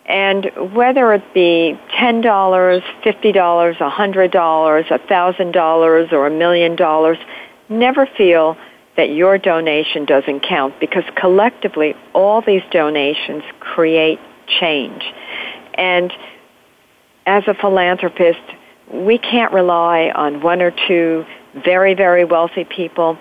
[0.07, 7.17] And whether it be $10, $50, $100, $1,000, or a million dollars,
[7.69, 8.55] never feel
[8.97, 14.19] that your donation doesn't count because collectively all these donations create
[14.59, 15.03] change.
[15.73, 16.13] And
[17.25, 18.39] as a philanthropist,
[18.93, 23.17] we can't rely on one or two very, very wealthy people.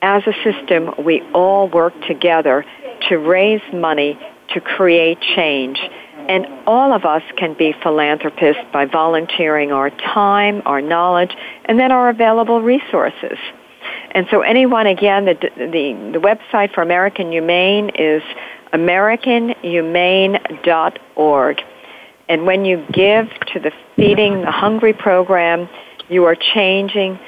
[0.00, 2.64] As a system, we all work together
[3.08, 4.18] to raise money
[4.50, 5.80] to create change.
[6.28, 11.92] And all of us can be philanthropists by volunteering our time, our knowledge, and then
[11.92, 13.38] our available resources.
[14.10, 18.22] And so anyone, again, the, the, the website for American Humane is
[18.72, 21.62] americanhumane.org.
[22.28, 25.66] And when you give to the Feeding the Hungry program,
[26.08, 27.20] you are changing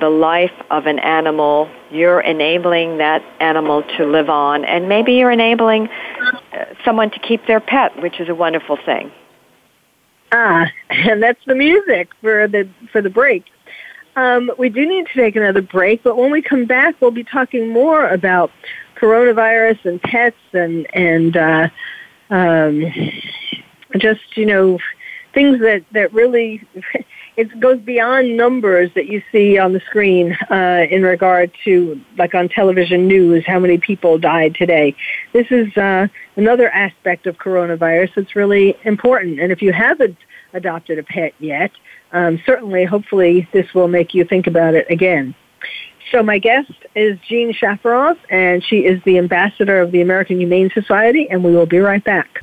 [0.00, 1.70] the life of an animal.
[1.90, 7.46] You're enabling that animal to live on, and maybe you're enabling uh, someone to keep
[7.46, 9.12] their pet, which is a wonderful thing.
[10.32, 13.44] Ah, and that's the music for the for the break.
[14.16, 17.24] Um, we do need to take another break, but when we come back, we'll be
[17.24, 18.50] talking more about
[18.96, 21.68] coronavirus and pets and and uh,
[22.30, 22.84] um,
[23.98, 24.78] just you know
[25.34, 26.62] things that that really
[27.36, 32.34] it goes beyond numbers that you see on the screen uh, in regard to, like
[32.34, 34.94] on television news, how many people died today.
[35.32, 39.40] This is uh, another aspect of coronavirus that's really important.
[39.40, 40.18] And if you haven't
[40.52, 41.70] adopted a pet yet,
[42.12, 45.34] um, certainly, hopefully, this will make you think about it again.
[46.10, 50.70] So my guest is Jean Shafiroff, and she is the ambassador of the American Humane
[50.74, 52.42] Society, and we will be right back.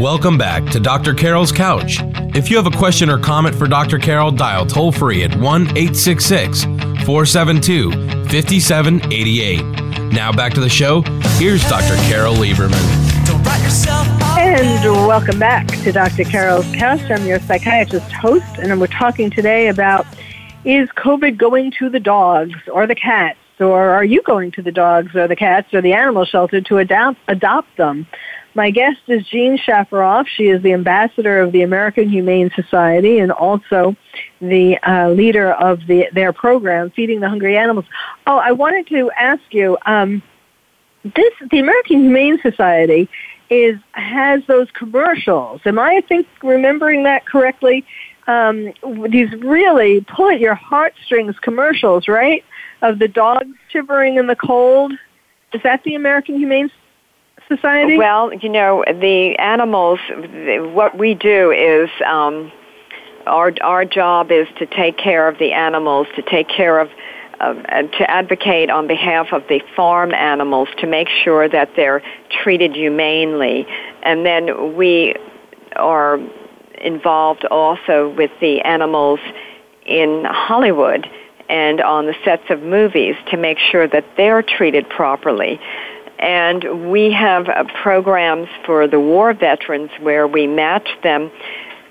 [0.00, 1.14] Welcome back to Dr.
[1.14, 2.00] Carol's Couch.
[2.34, 3.98] If you have a question or comment for Dr.
[3.98, 7.92] Carol, dial toll free at 1 866 472
[8.28, 9.62] 5788.
[10.12, 11.00] Now back to the show.
[11.38, 11.96] Here's Dr.
[12.08, 12.74] Carol Lieberman.
[14.38, 16.24] And welcome back to Dr.
[16.24, 17.10] Carol's Couch.
[17.10, 20.06] I'm your psychiatrist host, and we're talking today about
[20.66, 24.72] is COVID going to the dogs or the cats, or are you going to the
[24.72, 28.06] dogs or the cats or the animal shelter to adopt, adopt them?
[28.56, 30.26] My guest is Jean Shafiroff.
[30.26, 33.94] She is the ambassador of the American Humane Society and also
[34.40, 37.84] the uh, leader of the, their program, Feeding the Hungry Animals.
[38.26, 40.22] Oh, I wanted to ask you, um,
[41.04, 43.10] this the American Humane Society
[43.50, 45.60] is has those commercials.
[45.66, 47.84] Am I think remembering that correctly?
[48.26, 48.72] Um,
[49.10, 52.42] these really pull at your heartstrings commercials, right?
[52.80, 54.94] Of the dogs shivering in the cold.
[55.52, 56.70] Is that the American Humane
[57.48, 57.96] Society?
[57.96, 60.00] Well, you know, the animals,
[60.74, 62.50] what we do is um,
[63.26, 66.90] our, our job is to take care of the animals, to take care of,
[67.38, 72.02] uh, to advocate on behalf of the farm animals to make sure that they're
[72.42, 73.66] treated humanely.
[74.02, 75.14] And then we
[75.76, 76.18] are
[76.80, 79.20] involved also with the animals
[79.84, 81.08] in Hollywood
[81.48, 85.60] and on the sets of movies to make sure that they're treated properly.
[86.18, 91.30] And we have uh, programs for the war veterans where we match them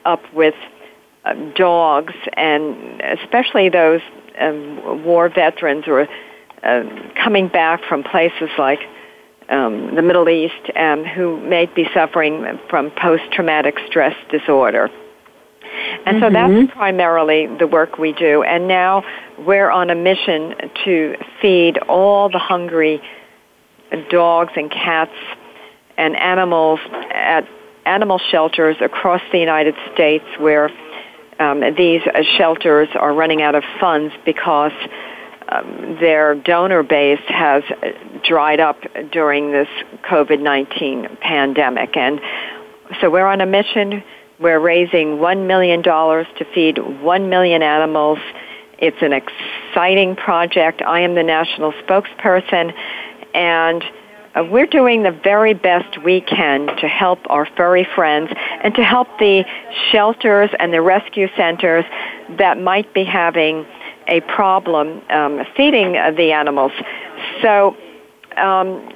[0.03, 0.55] up with
[1.23, 4.01] uh, dogs, and especially those
[4.39, 6.07] um, war veterans or
[6.63, 6.83] uh,
[7.23, 8.79] coming back from places like
[9.49, 14.89] um, the Middle East um, who may be suffering from post traumatic stress disorder.
[16.05, 16.23] And mm-hmm.
[16.23, 18.43] so that's primarily the work we do.
[18.43, 19.03] And now
[19.39, 20.55] we're on a mission
[20.85, 23.01] to feed all the hungry
[24.09, 25.13] dogs and cats
[25.97, 26.79] and animals
[27.11, 27.47] at
[27.85, 30.69] animal shelters across the United States where
[31.39, 34.71] um, these uh, shelters are running out of funds because
[35.49, 37.63] um, their donor base has
[38.27, 38.79] dried up
[39.11, 39.67] during this
[40.09, 41.95] COVID 19 pandemic.
[41.95, 42.19] And
[43.01, 44.03] so we're on a mission.
[44.39, 48.19] We're raising $1 million to feed 1 million animals.
[48.77, 50.81] It's an exciting project.
[50.81, 52.73] I am the national spokesperson,
[53.35, 53.83] and
[54.35, 58.31] uh, we're doing the very best we can to help our furry friends
[58.63, 59.45] and to help the
[59.91, 61.85] shelters and the rescue centers
[62.37, 63.65] that might be having
[64.07, 66.71] a problem um, feeding uh, the animals.
[67.41, 67.77] So
[68.37, 68.89] um,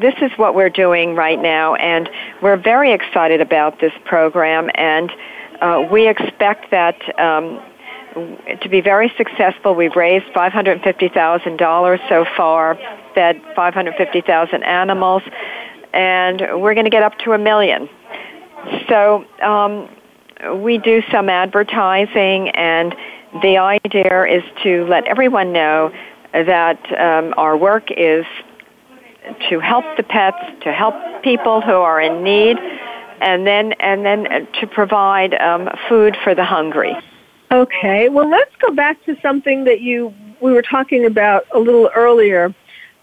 [0.00, 2.08] this is what we're doing right now, and
[2.42, 5.10] we're very excited about this program, and
[5.60, 7.62] uh, we expect that um,
[8.60, 9.74] to be very successful.
[9.74, 12.78] We've raised $550,000 so far,
[13.14, 15.22] fed 550,000 animals,
[15.92, 17.88] and we're going to get up to a million.
[18.88, 19.88] So um,
[20.62, 22.94] we do some advertising, and
[23.42, 25.92] the idea is to let everyone know
[26.32, 28.24] that um, our work is
[29.48, 32.58] to help the pets, to help people who are in need,
[33.20, 36.96] and then and then to provide um, food for the hungry.
[37.50, 41.88] Okay, well, let's go back to something that you we were talking about a little
[41.94, 42.54] earlier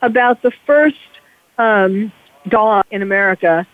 [0.02, 0.96] about the first
[1.58, 2.12] um,
[2.48, 3.68] dog in America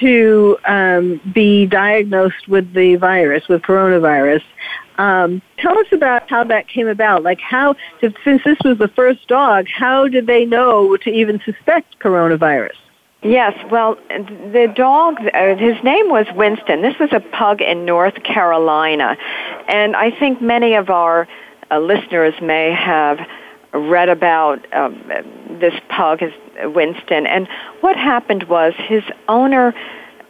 [0.00, 4.42] to um, be diagnosed with the virus, with coronavirus.
[4.98, 7.22] Um, tell us about how that came about.
[7.22, 11.98] Like, how, since this was the first dog, how did they know to even suspect
[12.00, 12.74] coronavirus?
[13.22, 16.82] Yes, well, the dog, uh, his name was Winston.
[16.82, 19.16] This was a pug in North Carolina.
[19.68, 21.26] And I think many of our
[21.70, 23.18] uh, listeners may have
[23.72, 25.02] read about um,
[25.60, 26.20] this pug,
[26.62, 27.26] Winston.
[27.26, 27.48] And
[27.80, 29.74] what happened was his owner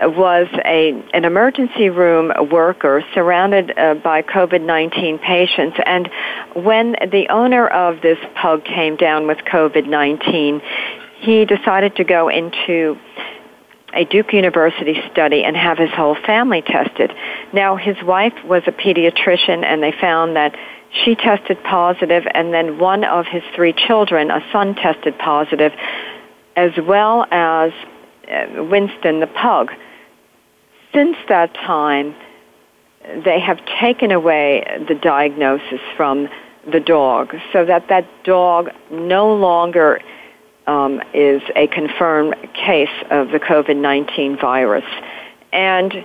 [0.00, 6.08] was a an emergency room worker surrounded uh, by COVID-19 patients and
[6.54, 10.62] when the owner of this pug came down with COVID-19
[11.18, 12.96] he decided to go into
[13.94, 17.12] a Duke University study and have his whole family tested.
[17.52, 20.54] Now, his wife was a pediatrician, and they found that
[20.92, 25.72] she tested positive, and then one of his three children, a son, tested positive,
[26.56, 27.72] as well as
[28.30, 29.70] uh, Winston the pug.
[30.94, 32.14] Since that time,
[33.24, 36.28] they have taken away the diagnosis from
[36.70, 40.00] the dog so that that dog no longer
[40.66, 44.84] um, is a confirmed case of the COVID-19 virus.
[45.52, 46.04] And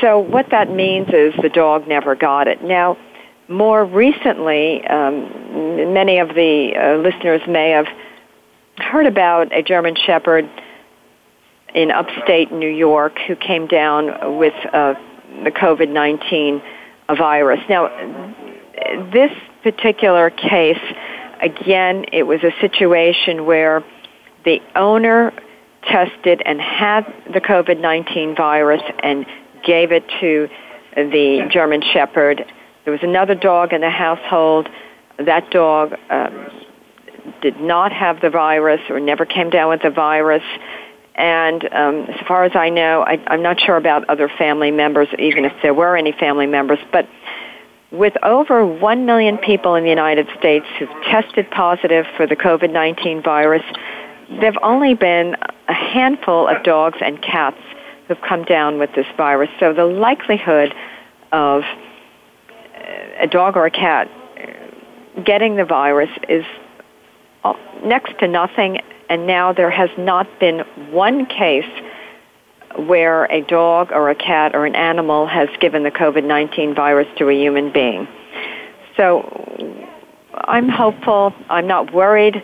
[0.00, 2.62] so what that means is the dog never got it.
[2.62, 2.96] Now,
[3.52, 7.86] more recently, um, many of the uh, listeners may have
[8.78, 10.48] heard about a German Shepherd
[11.74, 14.94] in upstate New York who came down with uh,
[15.44, 16.62] the COVID 19
[17.16, 17.60] virus.
[17.68, 17.88] Now,
[19.12, 19.32] this
[19.62, 20.80] particular case
[21.40, 23.84] again, it was a situation where
[24.44, 25.32] the owner
[25.82, 29.26] tested and had the COVID 19 virus and
[29.64, 30.48] gave it to
[30.96, 32.44] the German Shepherd.
[32.84, 34.68] There was another dog in the household.
[35.18, 36.48] That dog um,
[37.40, 40.42] did not have the virus or never came down with the virus.
[41.14, 45.08] And um, as far as I know, I, I'm not sure about other family members,
[45.18, 47.06] even if there were any family members, but
[47.92, 52.72] with over 1 million people in the United States who've tested positive for the COVID
[52.72, 53.62] 19 virus,
[54.30, 55.36] there have only been
[55.68, 57.58] a handful of dogs and cats
[58.08, 59.50] who've come down with this virus.
[59.60, 60.74] So the likelihood
[61.32, 61.62] of
[63.18, 64.10] a dog or a cat
[65.24, 66.44] getting the virus is
[67.84, 70.60] next to nothing, and now there has not been
[70.90, 71.68] one case
[72.76, 77.08] where a dog or a cat or an animal has given the COVID 19 virus
[77.18, 78.08] to a human being.
[78.96, 79.88] So
[80.34, 81.34] I'm hopeful.
[81.50, 82.42] I'm not worried.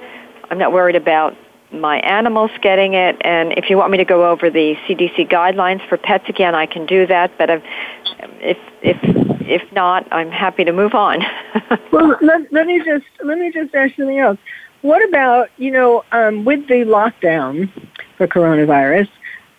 [0.51, 1.35] I'm not worried about
[1.73, 3.17] my animals getting it.
[3.23, 6.67] And if you want me to go over the CDC guidelines for pets again, I
[6.67, 7.37] can do that.
[7.39, 8.97] But if if
[9.41, 11.21] if not, I'm happy to move on.
[11.93, 14.39] well, let, let me just let me just ask something else.
[14.83, 17.71] What about you know um, with the lockdown
[18.17, 19.09] for coronavirus?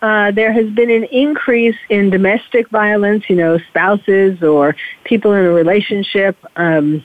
[0.02, 5.44] uh, there has been an increase in domestic violence, you know, spouses or people in
[5.44, 7.04] a relationship, um,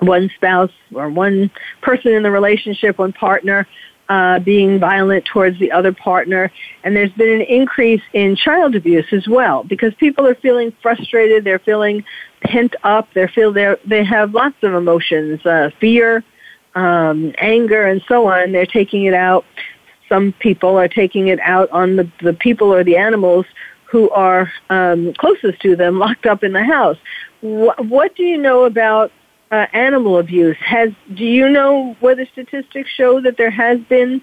[0.00, 1.50] one spouse or one
[1.80, 3.66] person in the relationship, one partner,
[4.12, 6.52] uh, being violent towards the other partner.
[6.84, 11.44] And there's been an increase in child abuse as well because people are feeling frustrated,
[11.44, 12.04] they're feeling
[12.42, 16.22] pent up, they feel they they have lots of emotions, uh, fear,
[16.74, 18.52] um, anger, and so on.
[18.52, 19.46] They're taking it out
[20.10, 23.46] some people are taking it out on the, the people or the animals
[23.84, 26.98] who are um, closest to them locked up in the house.
[27.40, 29.10] What, what do you know about
[29.52, 30.56] uh, animal abuse?
[30.60, 34.22] Has do you know whether statistics show that there has been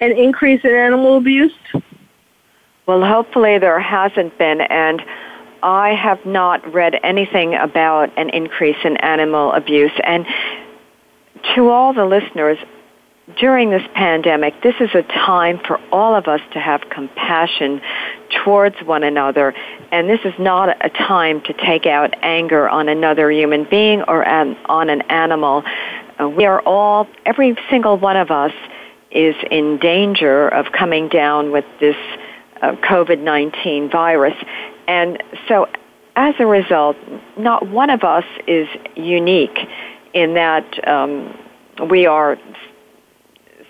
[0.00, 1.52] an increase in animal abuse?
[2.86, 5.02] Well, hopefully there hasn't been, and
[5.62, 9.92] I have not read anything about an increase in animal abuse.
[10.04, 10.24] And
[11.54, 12.56] to all the listeners,
[13.38, 17.82] during this pandemic, this is a time for all of us to have compassion
[18.44, 19.54] towards one another.
[19.90, 24.26] And this is not a time to take out anger on another human being or
[24.26, 25.62] on an animal.
[26.20, 28.52] Uh, we are all, every single one of us
[29.10, 31.96] is in danger of coming down with this
[32.60, 34.34] uh, COVID 19 virus.
[34.86, 35.66] And so,
[36.16, 36.96] as a result,
[37.38, 39.56] not one of us is unique
[40.12, 41.38] in that um,
[41.88, 42.36] we are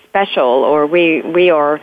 [0.08, 1.78] special or we, we are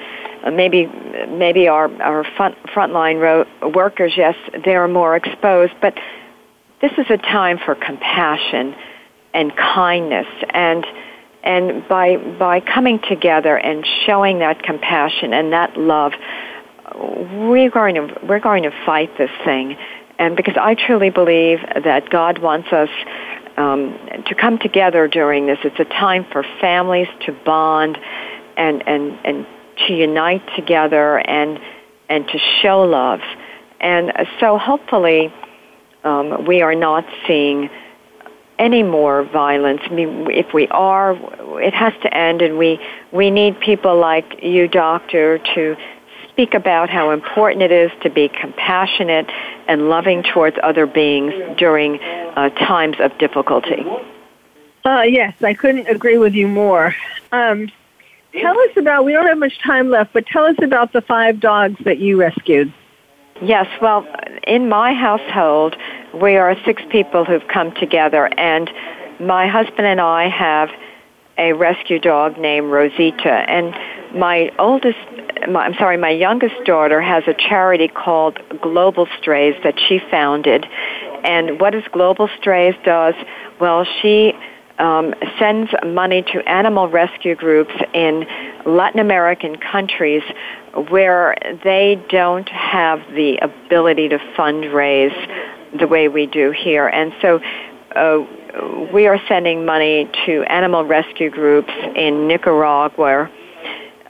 [0.52, 0.86] maybe
[1.30, 5.98] maybe our, our front, frontline ro- workers, yes, they are more exposed, but
[6.82, 8.76] this is a time for compassion
[9.34, 10.86] and kindness and
[11.44, 16.14] and by by coming together and showing that compassion and that love
[16.96, 19.78] we're going to we're going to fight this thing.
[20.18, 22.90] And because I truly believe that God wants us
[23.58, 27.98] um, to come together during this it's a time for families to bond
[28.58, 29.48] and and and
[29.88, 31.60] to unite together and
[32.10, 33.22] and to show love
[33.80, 35.34] and so hopefully
[36.04, 37.70] um, we are not seeing
[38.58, 39.82] any more violence.
[39.86, 41.12] I mean, if we are,
[41.62, 42.80] it has to end, and we
[43.12, 45.76] we need people like you, doctor, to
[46.30, 49.30] speak about how important it is to be compassionate
[49.68, 53.86] and loving towards other beings during uh, times of difficulty.
[54.86, 56.96] Uh, yes, I couldn't agree with you more.
[57.32, 57.72] Um,
[58.42, 61.40] tell us about, we don't have much time left, but tell us about the five
[61.40, 62.74] dogs that you rescued.
[63.42, 64.08] Yes, well,
[64.48, 65.76] in my household,
[66.14, 68.70] we are six people who've come together, and
[69.20, 70.70] my husband and I have
[71.38, 73.76] a rescue dog named Rosita, and
[74.18, 74.98] my oldest,
[75.50, 80.66] my, I'm sorry, my youngest daughter has a charity called Global Strays that she founded,
[81.26, 83.16] and what does Global Strays does?
[83.60, 84.34] Well, she
[84.80, 88.26] um, sends money to animal rescue groups in
[88.66, 90.24] Latin American countries
[90.90, 95.16] where they don't have the ability to fundraise
[95.78, 96.88] the way we do here.
[96.88, 97.40] And so
[97.96, 98.26] uh,
[98.94, 103.30] we are sending money to animal rescue groups in Nicaragua,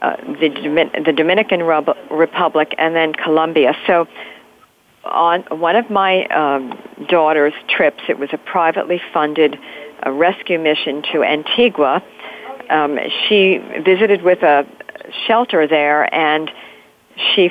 [0.02, 3.76] uh, the, the Dominican Republic, and then Colombia.
[3.86, 4.06] So
[5.04, 9.56] on one of my um, daughter's trips, it was a privately funded
[10.06, 12.02] uh, rescue mission to Antigua.
[12.70, 12.98] Um,
[13.28, 14.66] she visited with a
[15.26, 16.50] shelter there, and
[17.34, 17.50] she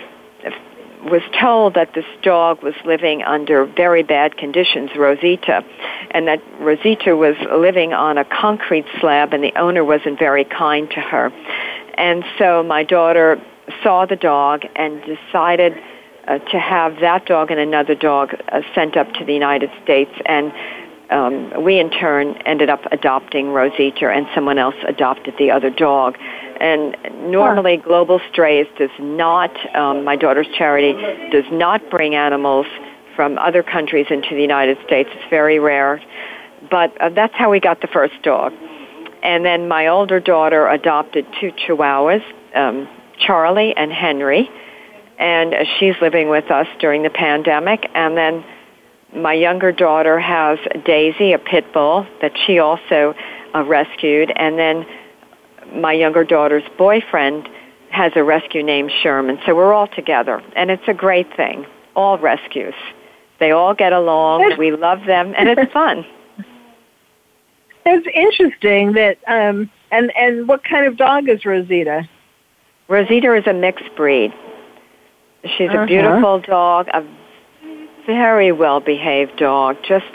[1.05, 5.63] was told that this dog was living under very bad conditions, Rosita,
[6.11, 10.89] and that Rosita was living on a concrete slab and the owner wasn't very kind
[10.91, 11.31] to her.
[11.93, 13.39] And so my daughter
[13.83, 15.73] saw the dog and decided
[16.27, 20.11] uh, to have that dog and another dog uh, sent up to the United States
[20.25, 20.51] and
[21.09, 26.17] um, we in turn ended up adopting Rosita and someone else adopted the other dog.
[26.59, 26.97] And
[27.29, 30.93] normally, Global Strays does not, um, my daughter's charity,
[31.29, 32.65] does not bring animals
[33.15, 35.09] from other countries into the United States.
[35.13, 36.01] It's very rare.
[36.69, 38.53] But uh, that's how we got the first dog.
[39.21, 42.23] And then my older daughter adopted two Chihuahuas,
[42.55, 42.87] um,
[43.19, 44.49] Charlie and Henry.
[45.17, 47.89] And uh, she's living with us during the pandemic.
[47.93, 48.43] And then
[49.15, 53.15] my younger daughter has Daisy, a pit bull that she also
[53.53, 54.31] uh, rescued.
[54.35, 54.85] And then
[55.73, 57.47] my younger daughter's boyfriend
[57.89, 59.39] has a rescue named Sherman.
[59.45, 61.65] So we're all together, and it's a great thing.
[61.95, 62.73] All rescues.
[63.39, 64.57] They all get along.
[64.57, 66.05] We love them, and it's fun.
[67.85, 72.09] It's interesting that, um, and and what kind of dog is Rosita?
[72.87, 74.33] Rosita is a mixed breed.
[75.57, 75.83] She's uh-huh.
[75.83, 77.03] a beautiful dog, a
[78.05, 79.77] very well behaved dog.
[79.87, 80.05] Just,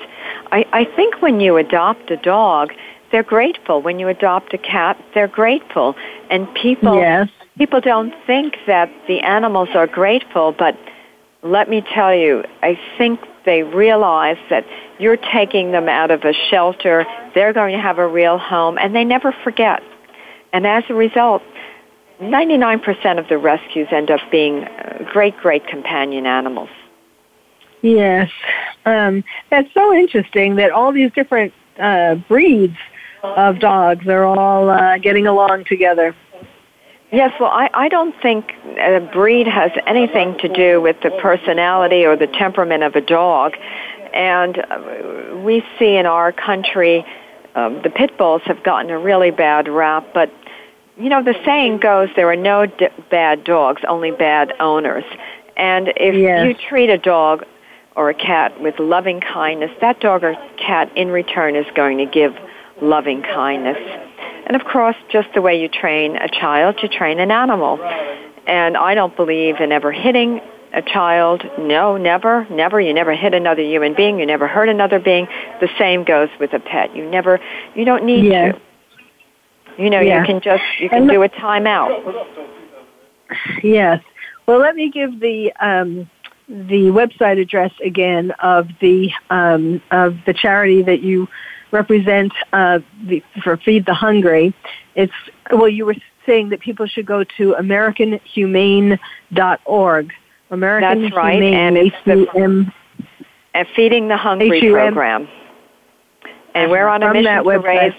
[0.52, 2.72] I, I think when you adopt a dog,
[3.10, 3.82] they're grateful.
[3.82, 5.96] When you adopt a cat, they're grateful.
[6.30, 7.28] And people yes.
[7.58, 10.78] people don't think that the animals are grateful, but
[11.42, 14.64] let me tell you, I think they realize that
[14.98, 18.94] you're taking them out of a shelter, they're going to have a real home, and
[18.94, 19.82] they never forget.
[20.52, 21.42] And as a result,
[22.20, 26.68] 99% of the rescues end up being uh, great, great companion animals.
[27.82, 28.30] Yes.
[28.84, 32.76] Um, that's so interesting that all these different uh, breeds
[33.22, 34.04] of dogs.
[34.04, 36.14] They're all uh, getting along together.
[37.12, 42.06] Yes, well, I, I don't think a breed has anything to do with the personality
[42.06, 43.56] or the temperament of a dog.
[44.14, 47.04] And uh, we see in our country
[47.56, 50.32] um, the pit bulls have gotten a really bad rap, but
[50.96, 55.04] you know, the saying goes there are no d- bad dogs, only bad owners.
[55.56, 56.46] And if yes.
[56.46, 57.44] you treat a dog
[58.00, 62.06] or a cat with loving kindness, that dog or cat in return is going to
[62.06, 62.34] give
[62.80, 63.76] loving kindness.
[64.46, 67.78] And of course, just the way you train a child, you train an animal.
[68.46, 70.40] And I don't believe in ever hitting
[70.72, 71.44] a child.
[71.58, 72.80] No, never, never.
[72.80, 74.18] You never hit another human being.
[74.18, 75.28] You never hurt another being.
[75.60, 76.96] The same goes with a pet.
[76.96, 77.38] You never,
[77.74, 78.54] you don't need yes.
[79.76, 79.82] to.
[79.82, 80.20] You know, Yeah.
[80.20, 81.90] you can just you can And- do a timeout.
[83.62, 84.02] Yes.
[84.46, 86.08] Well, let me give the um,
[86.50, 91.28] the website address again of the um, of the charity that you
[91.70, 94.52] represent uh, the, for Feed the Hungry.
[94.96, 95.12] It's
[95.52, 95.94] well, you were
[96.26, 100.12] saying that people should go to AmericanHumane.org.
[100.50, 102.72] American That's right, Humane, and it's the- H-U-M
[103.54, 104.92] A Feeding the Hungry H-U-M.
[104.94, 105.28] program.
[106.54, 107.62] And we're on a mission to website.
[107.62, 107.92] raise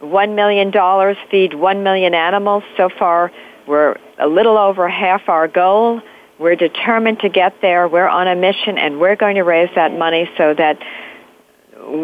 [0.00, 2.62] $1 million, feed 1 million animals.
[2.76, 3.32] So far,
[3.66, 6.00] we're a little over half our goal.
[6.38, 7.88] We're determined to get there.
[7.88, 10.78] We're on a mission, and we're going to raise that money so that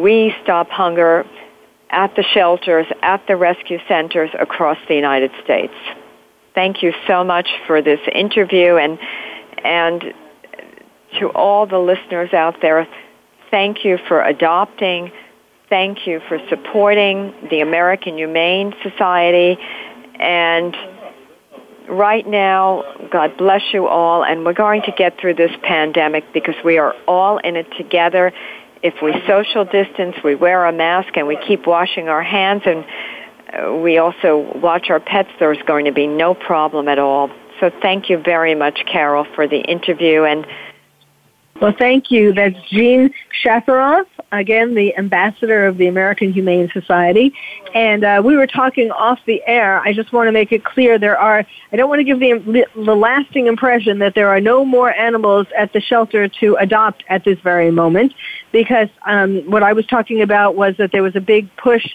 [0.03, 1.25] we stop hunger
[1.91, 5.75] at the shelters, at the rescue centers across the United States.
[6.55, 8.99] Thank you so much for this interview and
[9.65, 10.15] and
[11.19, 12.87] to all the listeners out there,
[13.51, 15.13] thank you for adopting.
[15.69, 19.57] Thank you for supporting the American Humane Society.
[20.19, 20.77] And
[21.89, 24.25] right now, God bless you all.
[24.25, 28.33] And we're going to get through this pandemic because we are all in it together.
[28.83, 32.85] If we social distance, we wear a mask, and we keep washing our hands, and
[33.53, 37.31] uh, we also watch our pets, there's going to be no problem at all.
[37.61, 40.25] So thank you very much, Carol, for the interview.
[40.25, 40.47] And
[41.65, 42.35] Well, thank you.
[42.35, 43.11] That's Jean
[43.43, 47.33] Shafiroff, again, the ambassador of the American Humane Society.
[47.75, 49.81] And uh, we were talking off the air.
[49.81, 52.67] I just want to make it clear there are, I don't want to give the,
[52.75, 57.25] the lasting impression that there are no more animals at the shelter to adopt at
[57.25, 58.13] this very moment,
[58.53, 61.87] because um, what I was talking about was that there was a big push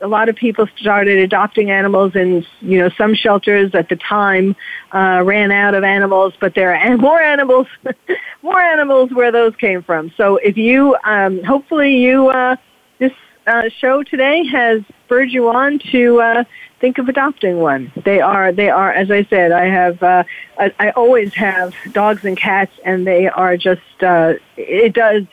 [0.00, 4.54] a lot of people started adopting animals and you know some shelters at the time
[4.92, 7.66] uh, ran out of animals but there are more animals
[8.42, 10.12] more animals where those came from.
[10.16, 12.56] So if you um, hopefully you uh,
[12.98, 13.12] this
[13.46, 16.44] uh, show today has spurred you on to uh,
[16.80, 17.92] think of adopting one.
[18.04, 20.24] They are they are as i said i have uh,
[20.58, 25.24] I, I always have dogs and cats and they are just uh, it does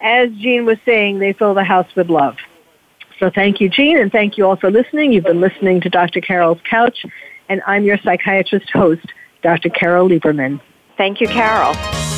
[0.00, 2.36] as jean was saying they fill the house with love
[3.22, 5.12] so thank you, Jean, and thank you all for listening.
[5.12, 6.20] You've been listening to Dr.
[6.20, 7.06] Carol's Couch,
[7.48, 9.06] and I'm your psychiatrist host,
[9.42, 9.70] Dr.
[9.70, 10.60] Carol Lieberman.
[10.96, 11.74] thank you, Carol.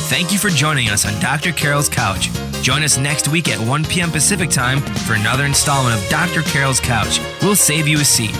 [0.07, 1.51] Thank you for joining us on Dr.
[1.51, 2.31] Carol's Couch.
[2.63, 4.09] Join us next week at 1 p.m.
[4.09, 6.41] Pacific Time for another installment of Dr.
[6.41, 7.19] Carol's Couch.
[7.43, 8.35] We'll save you a seat.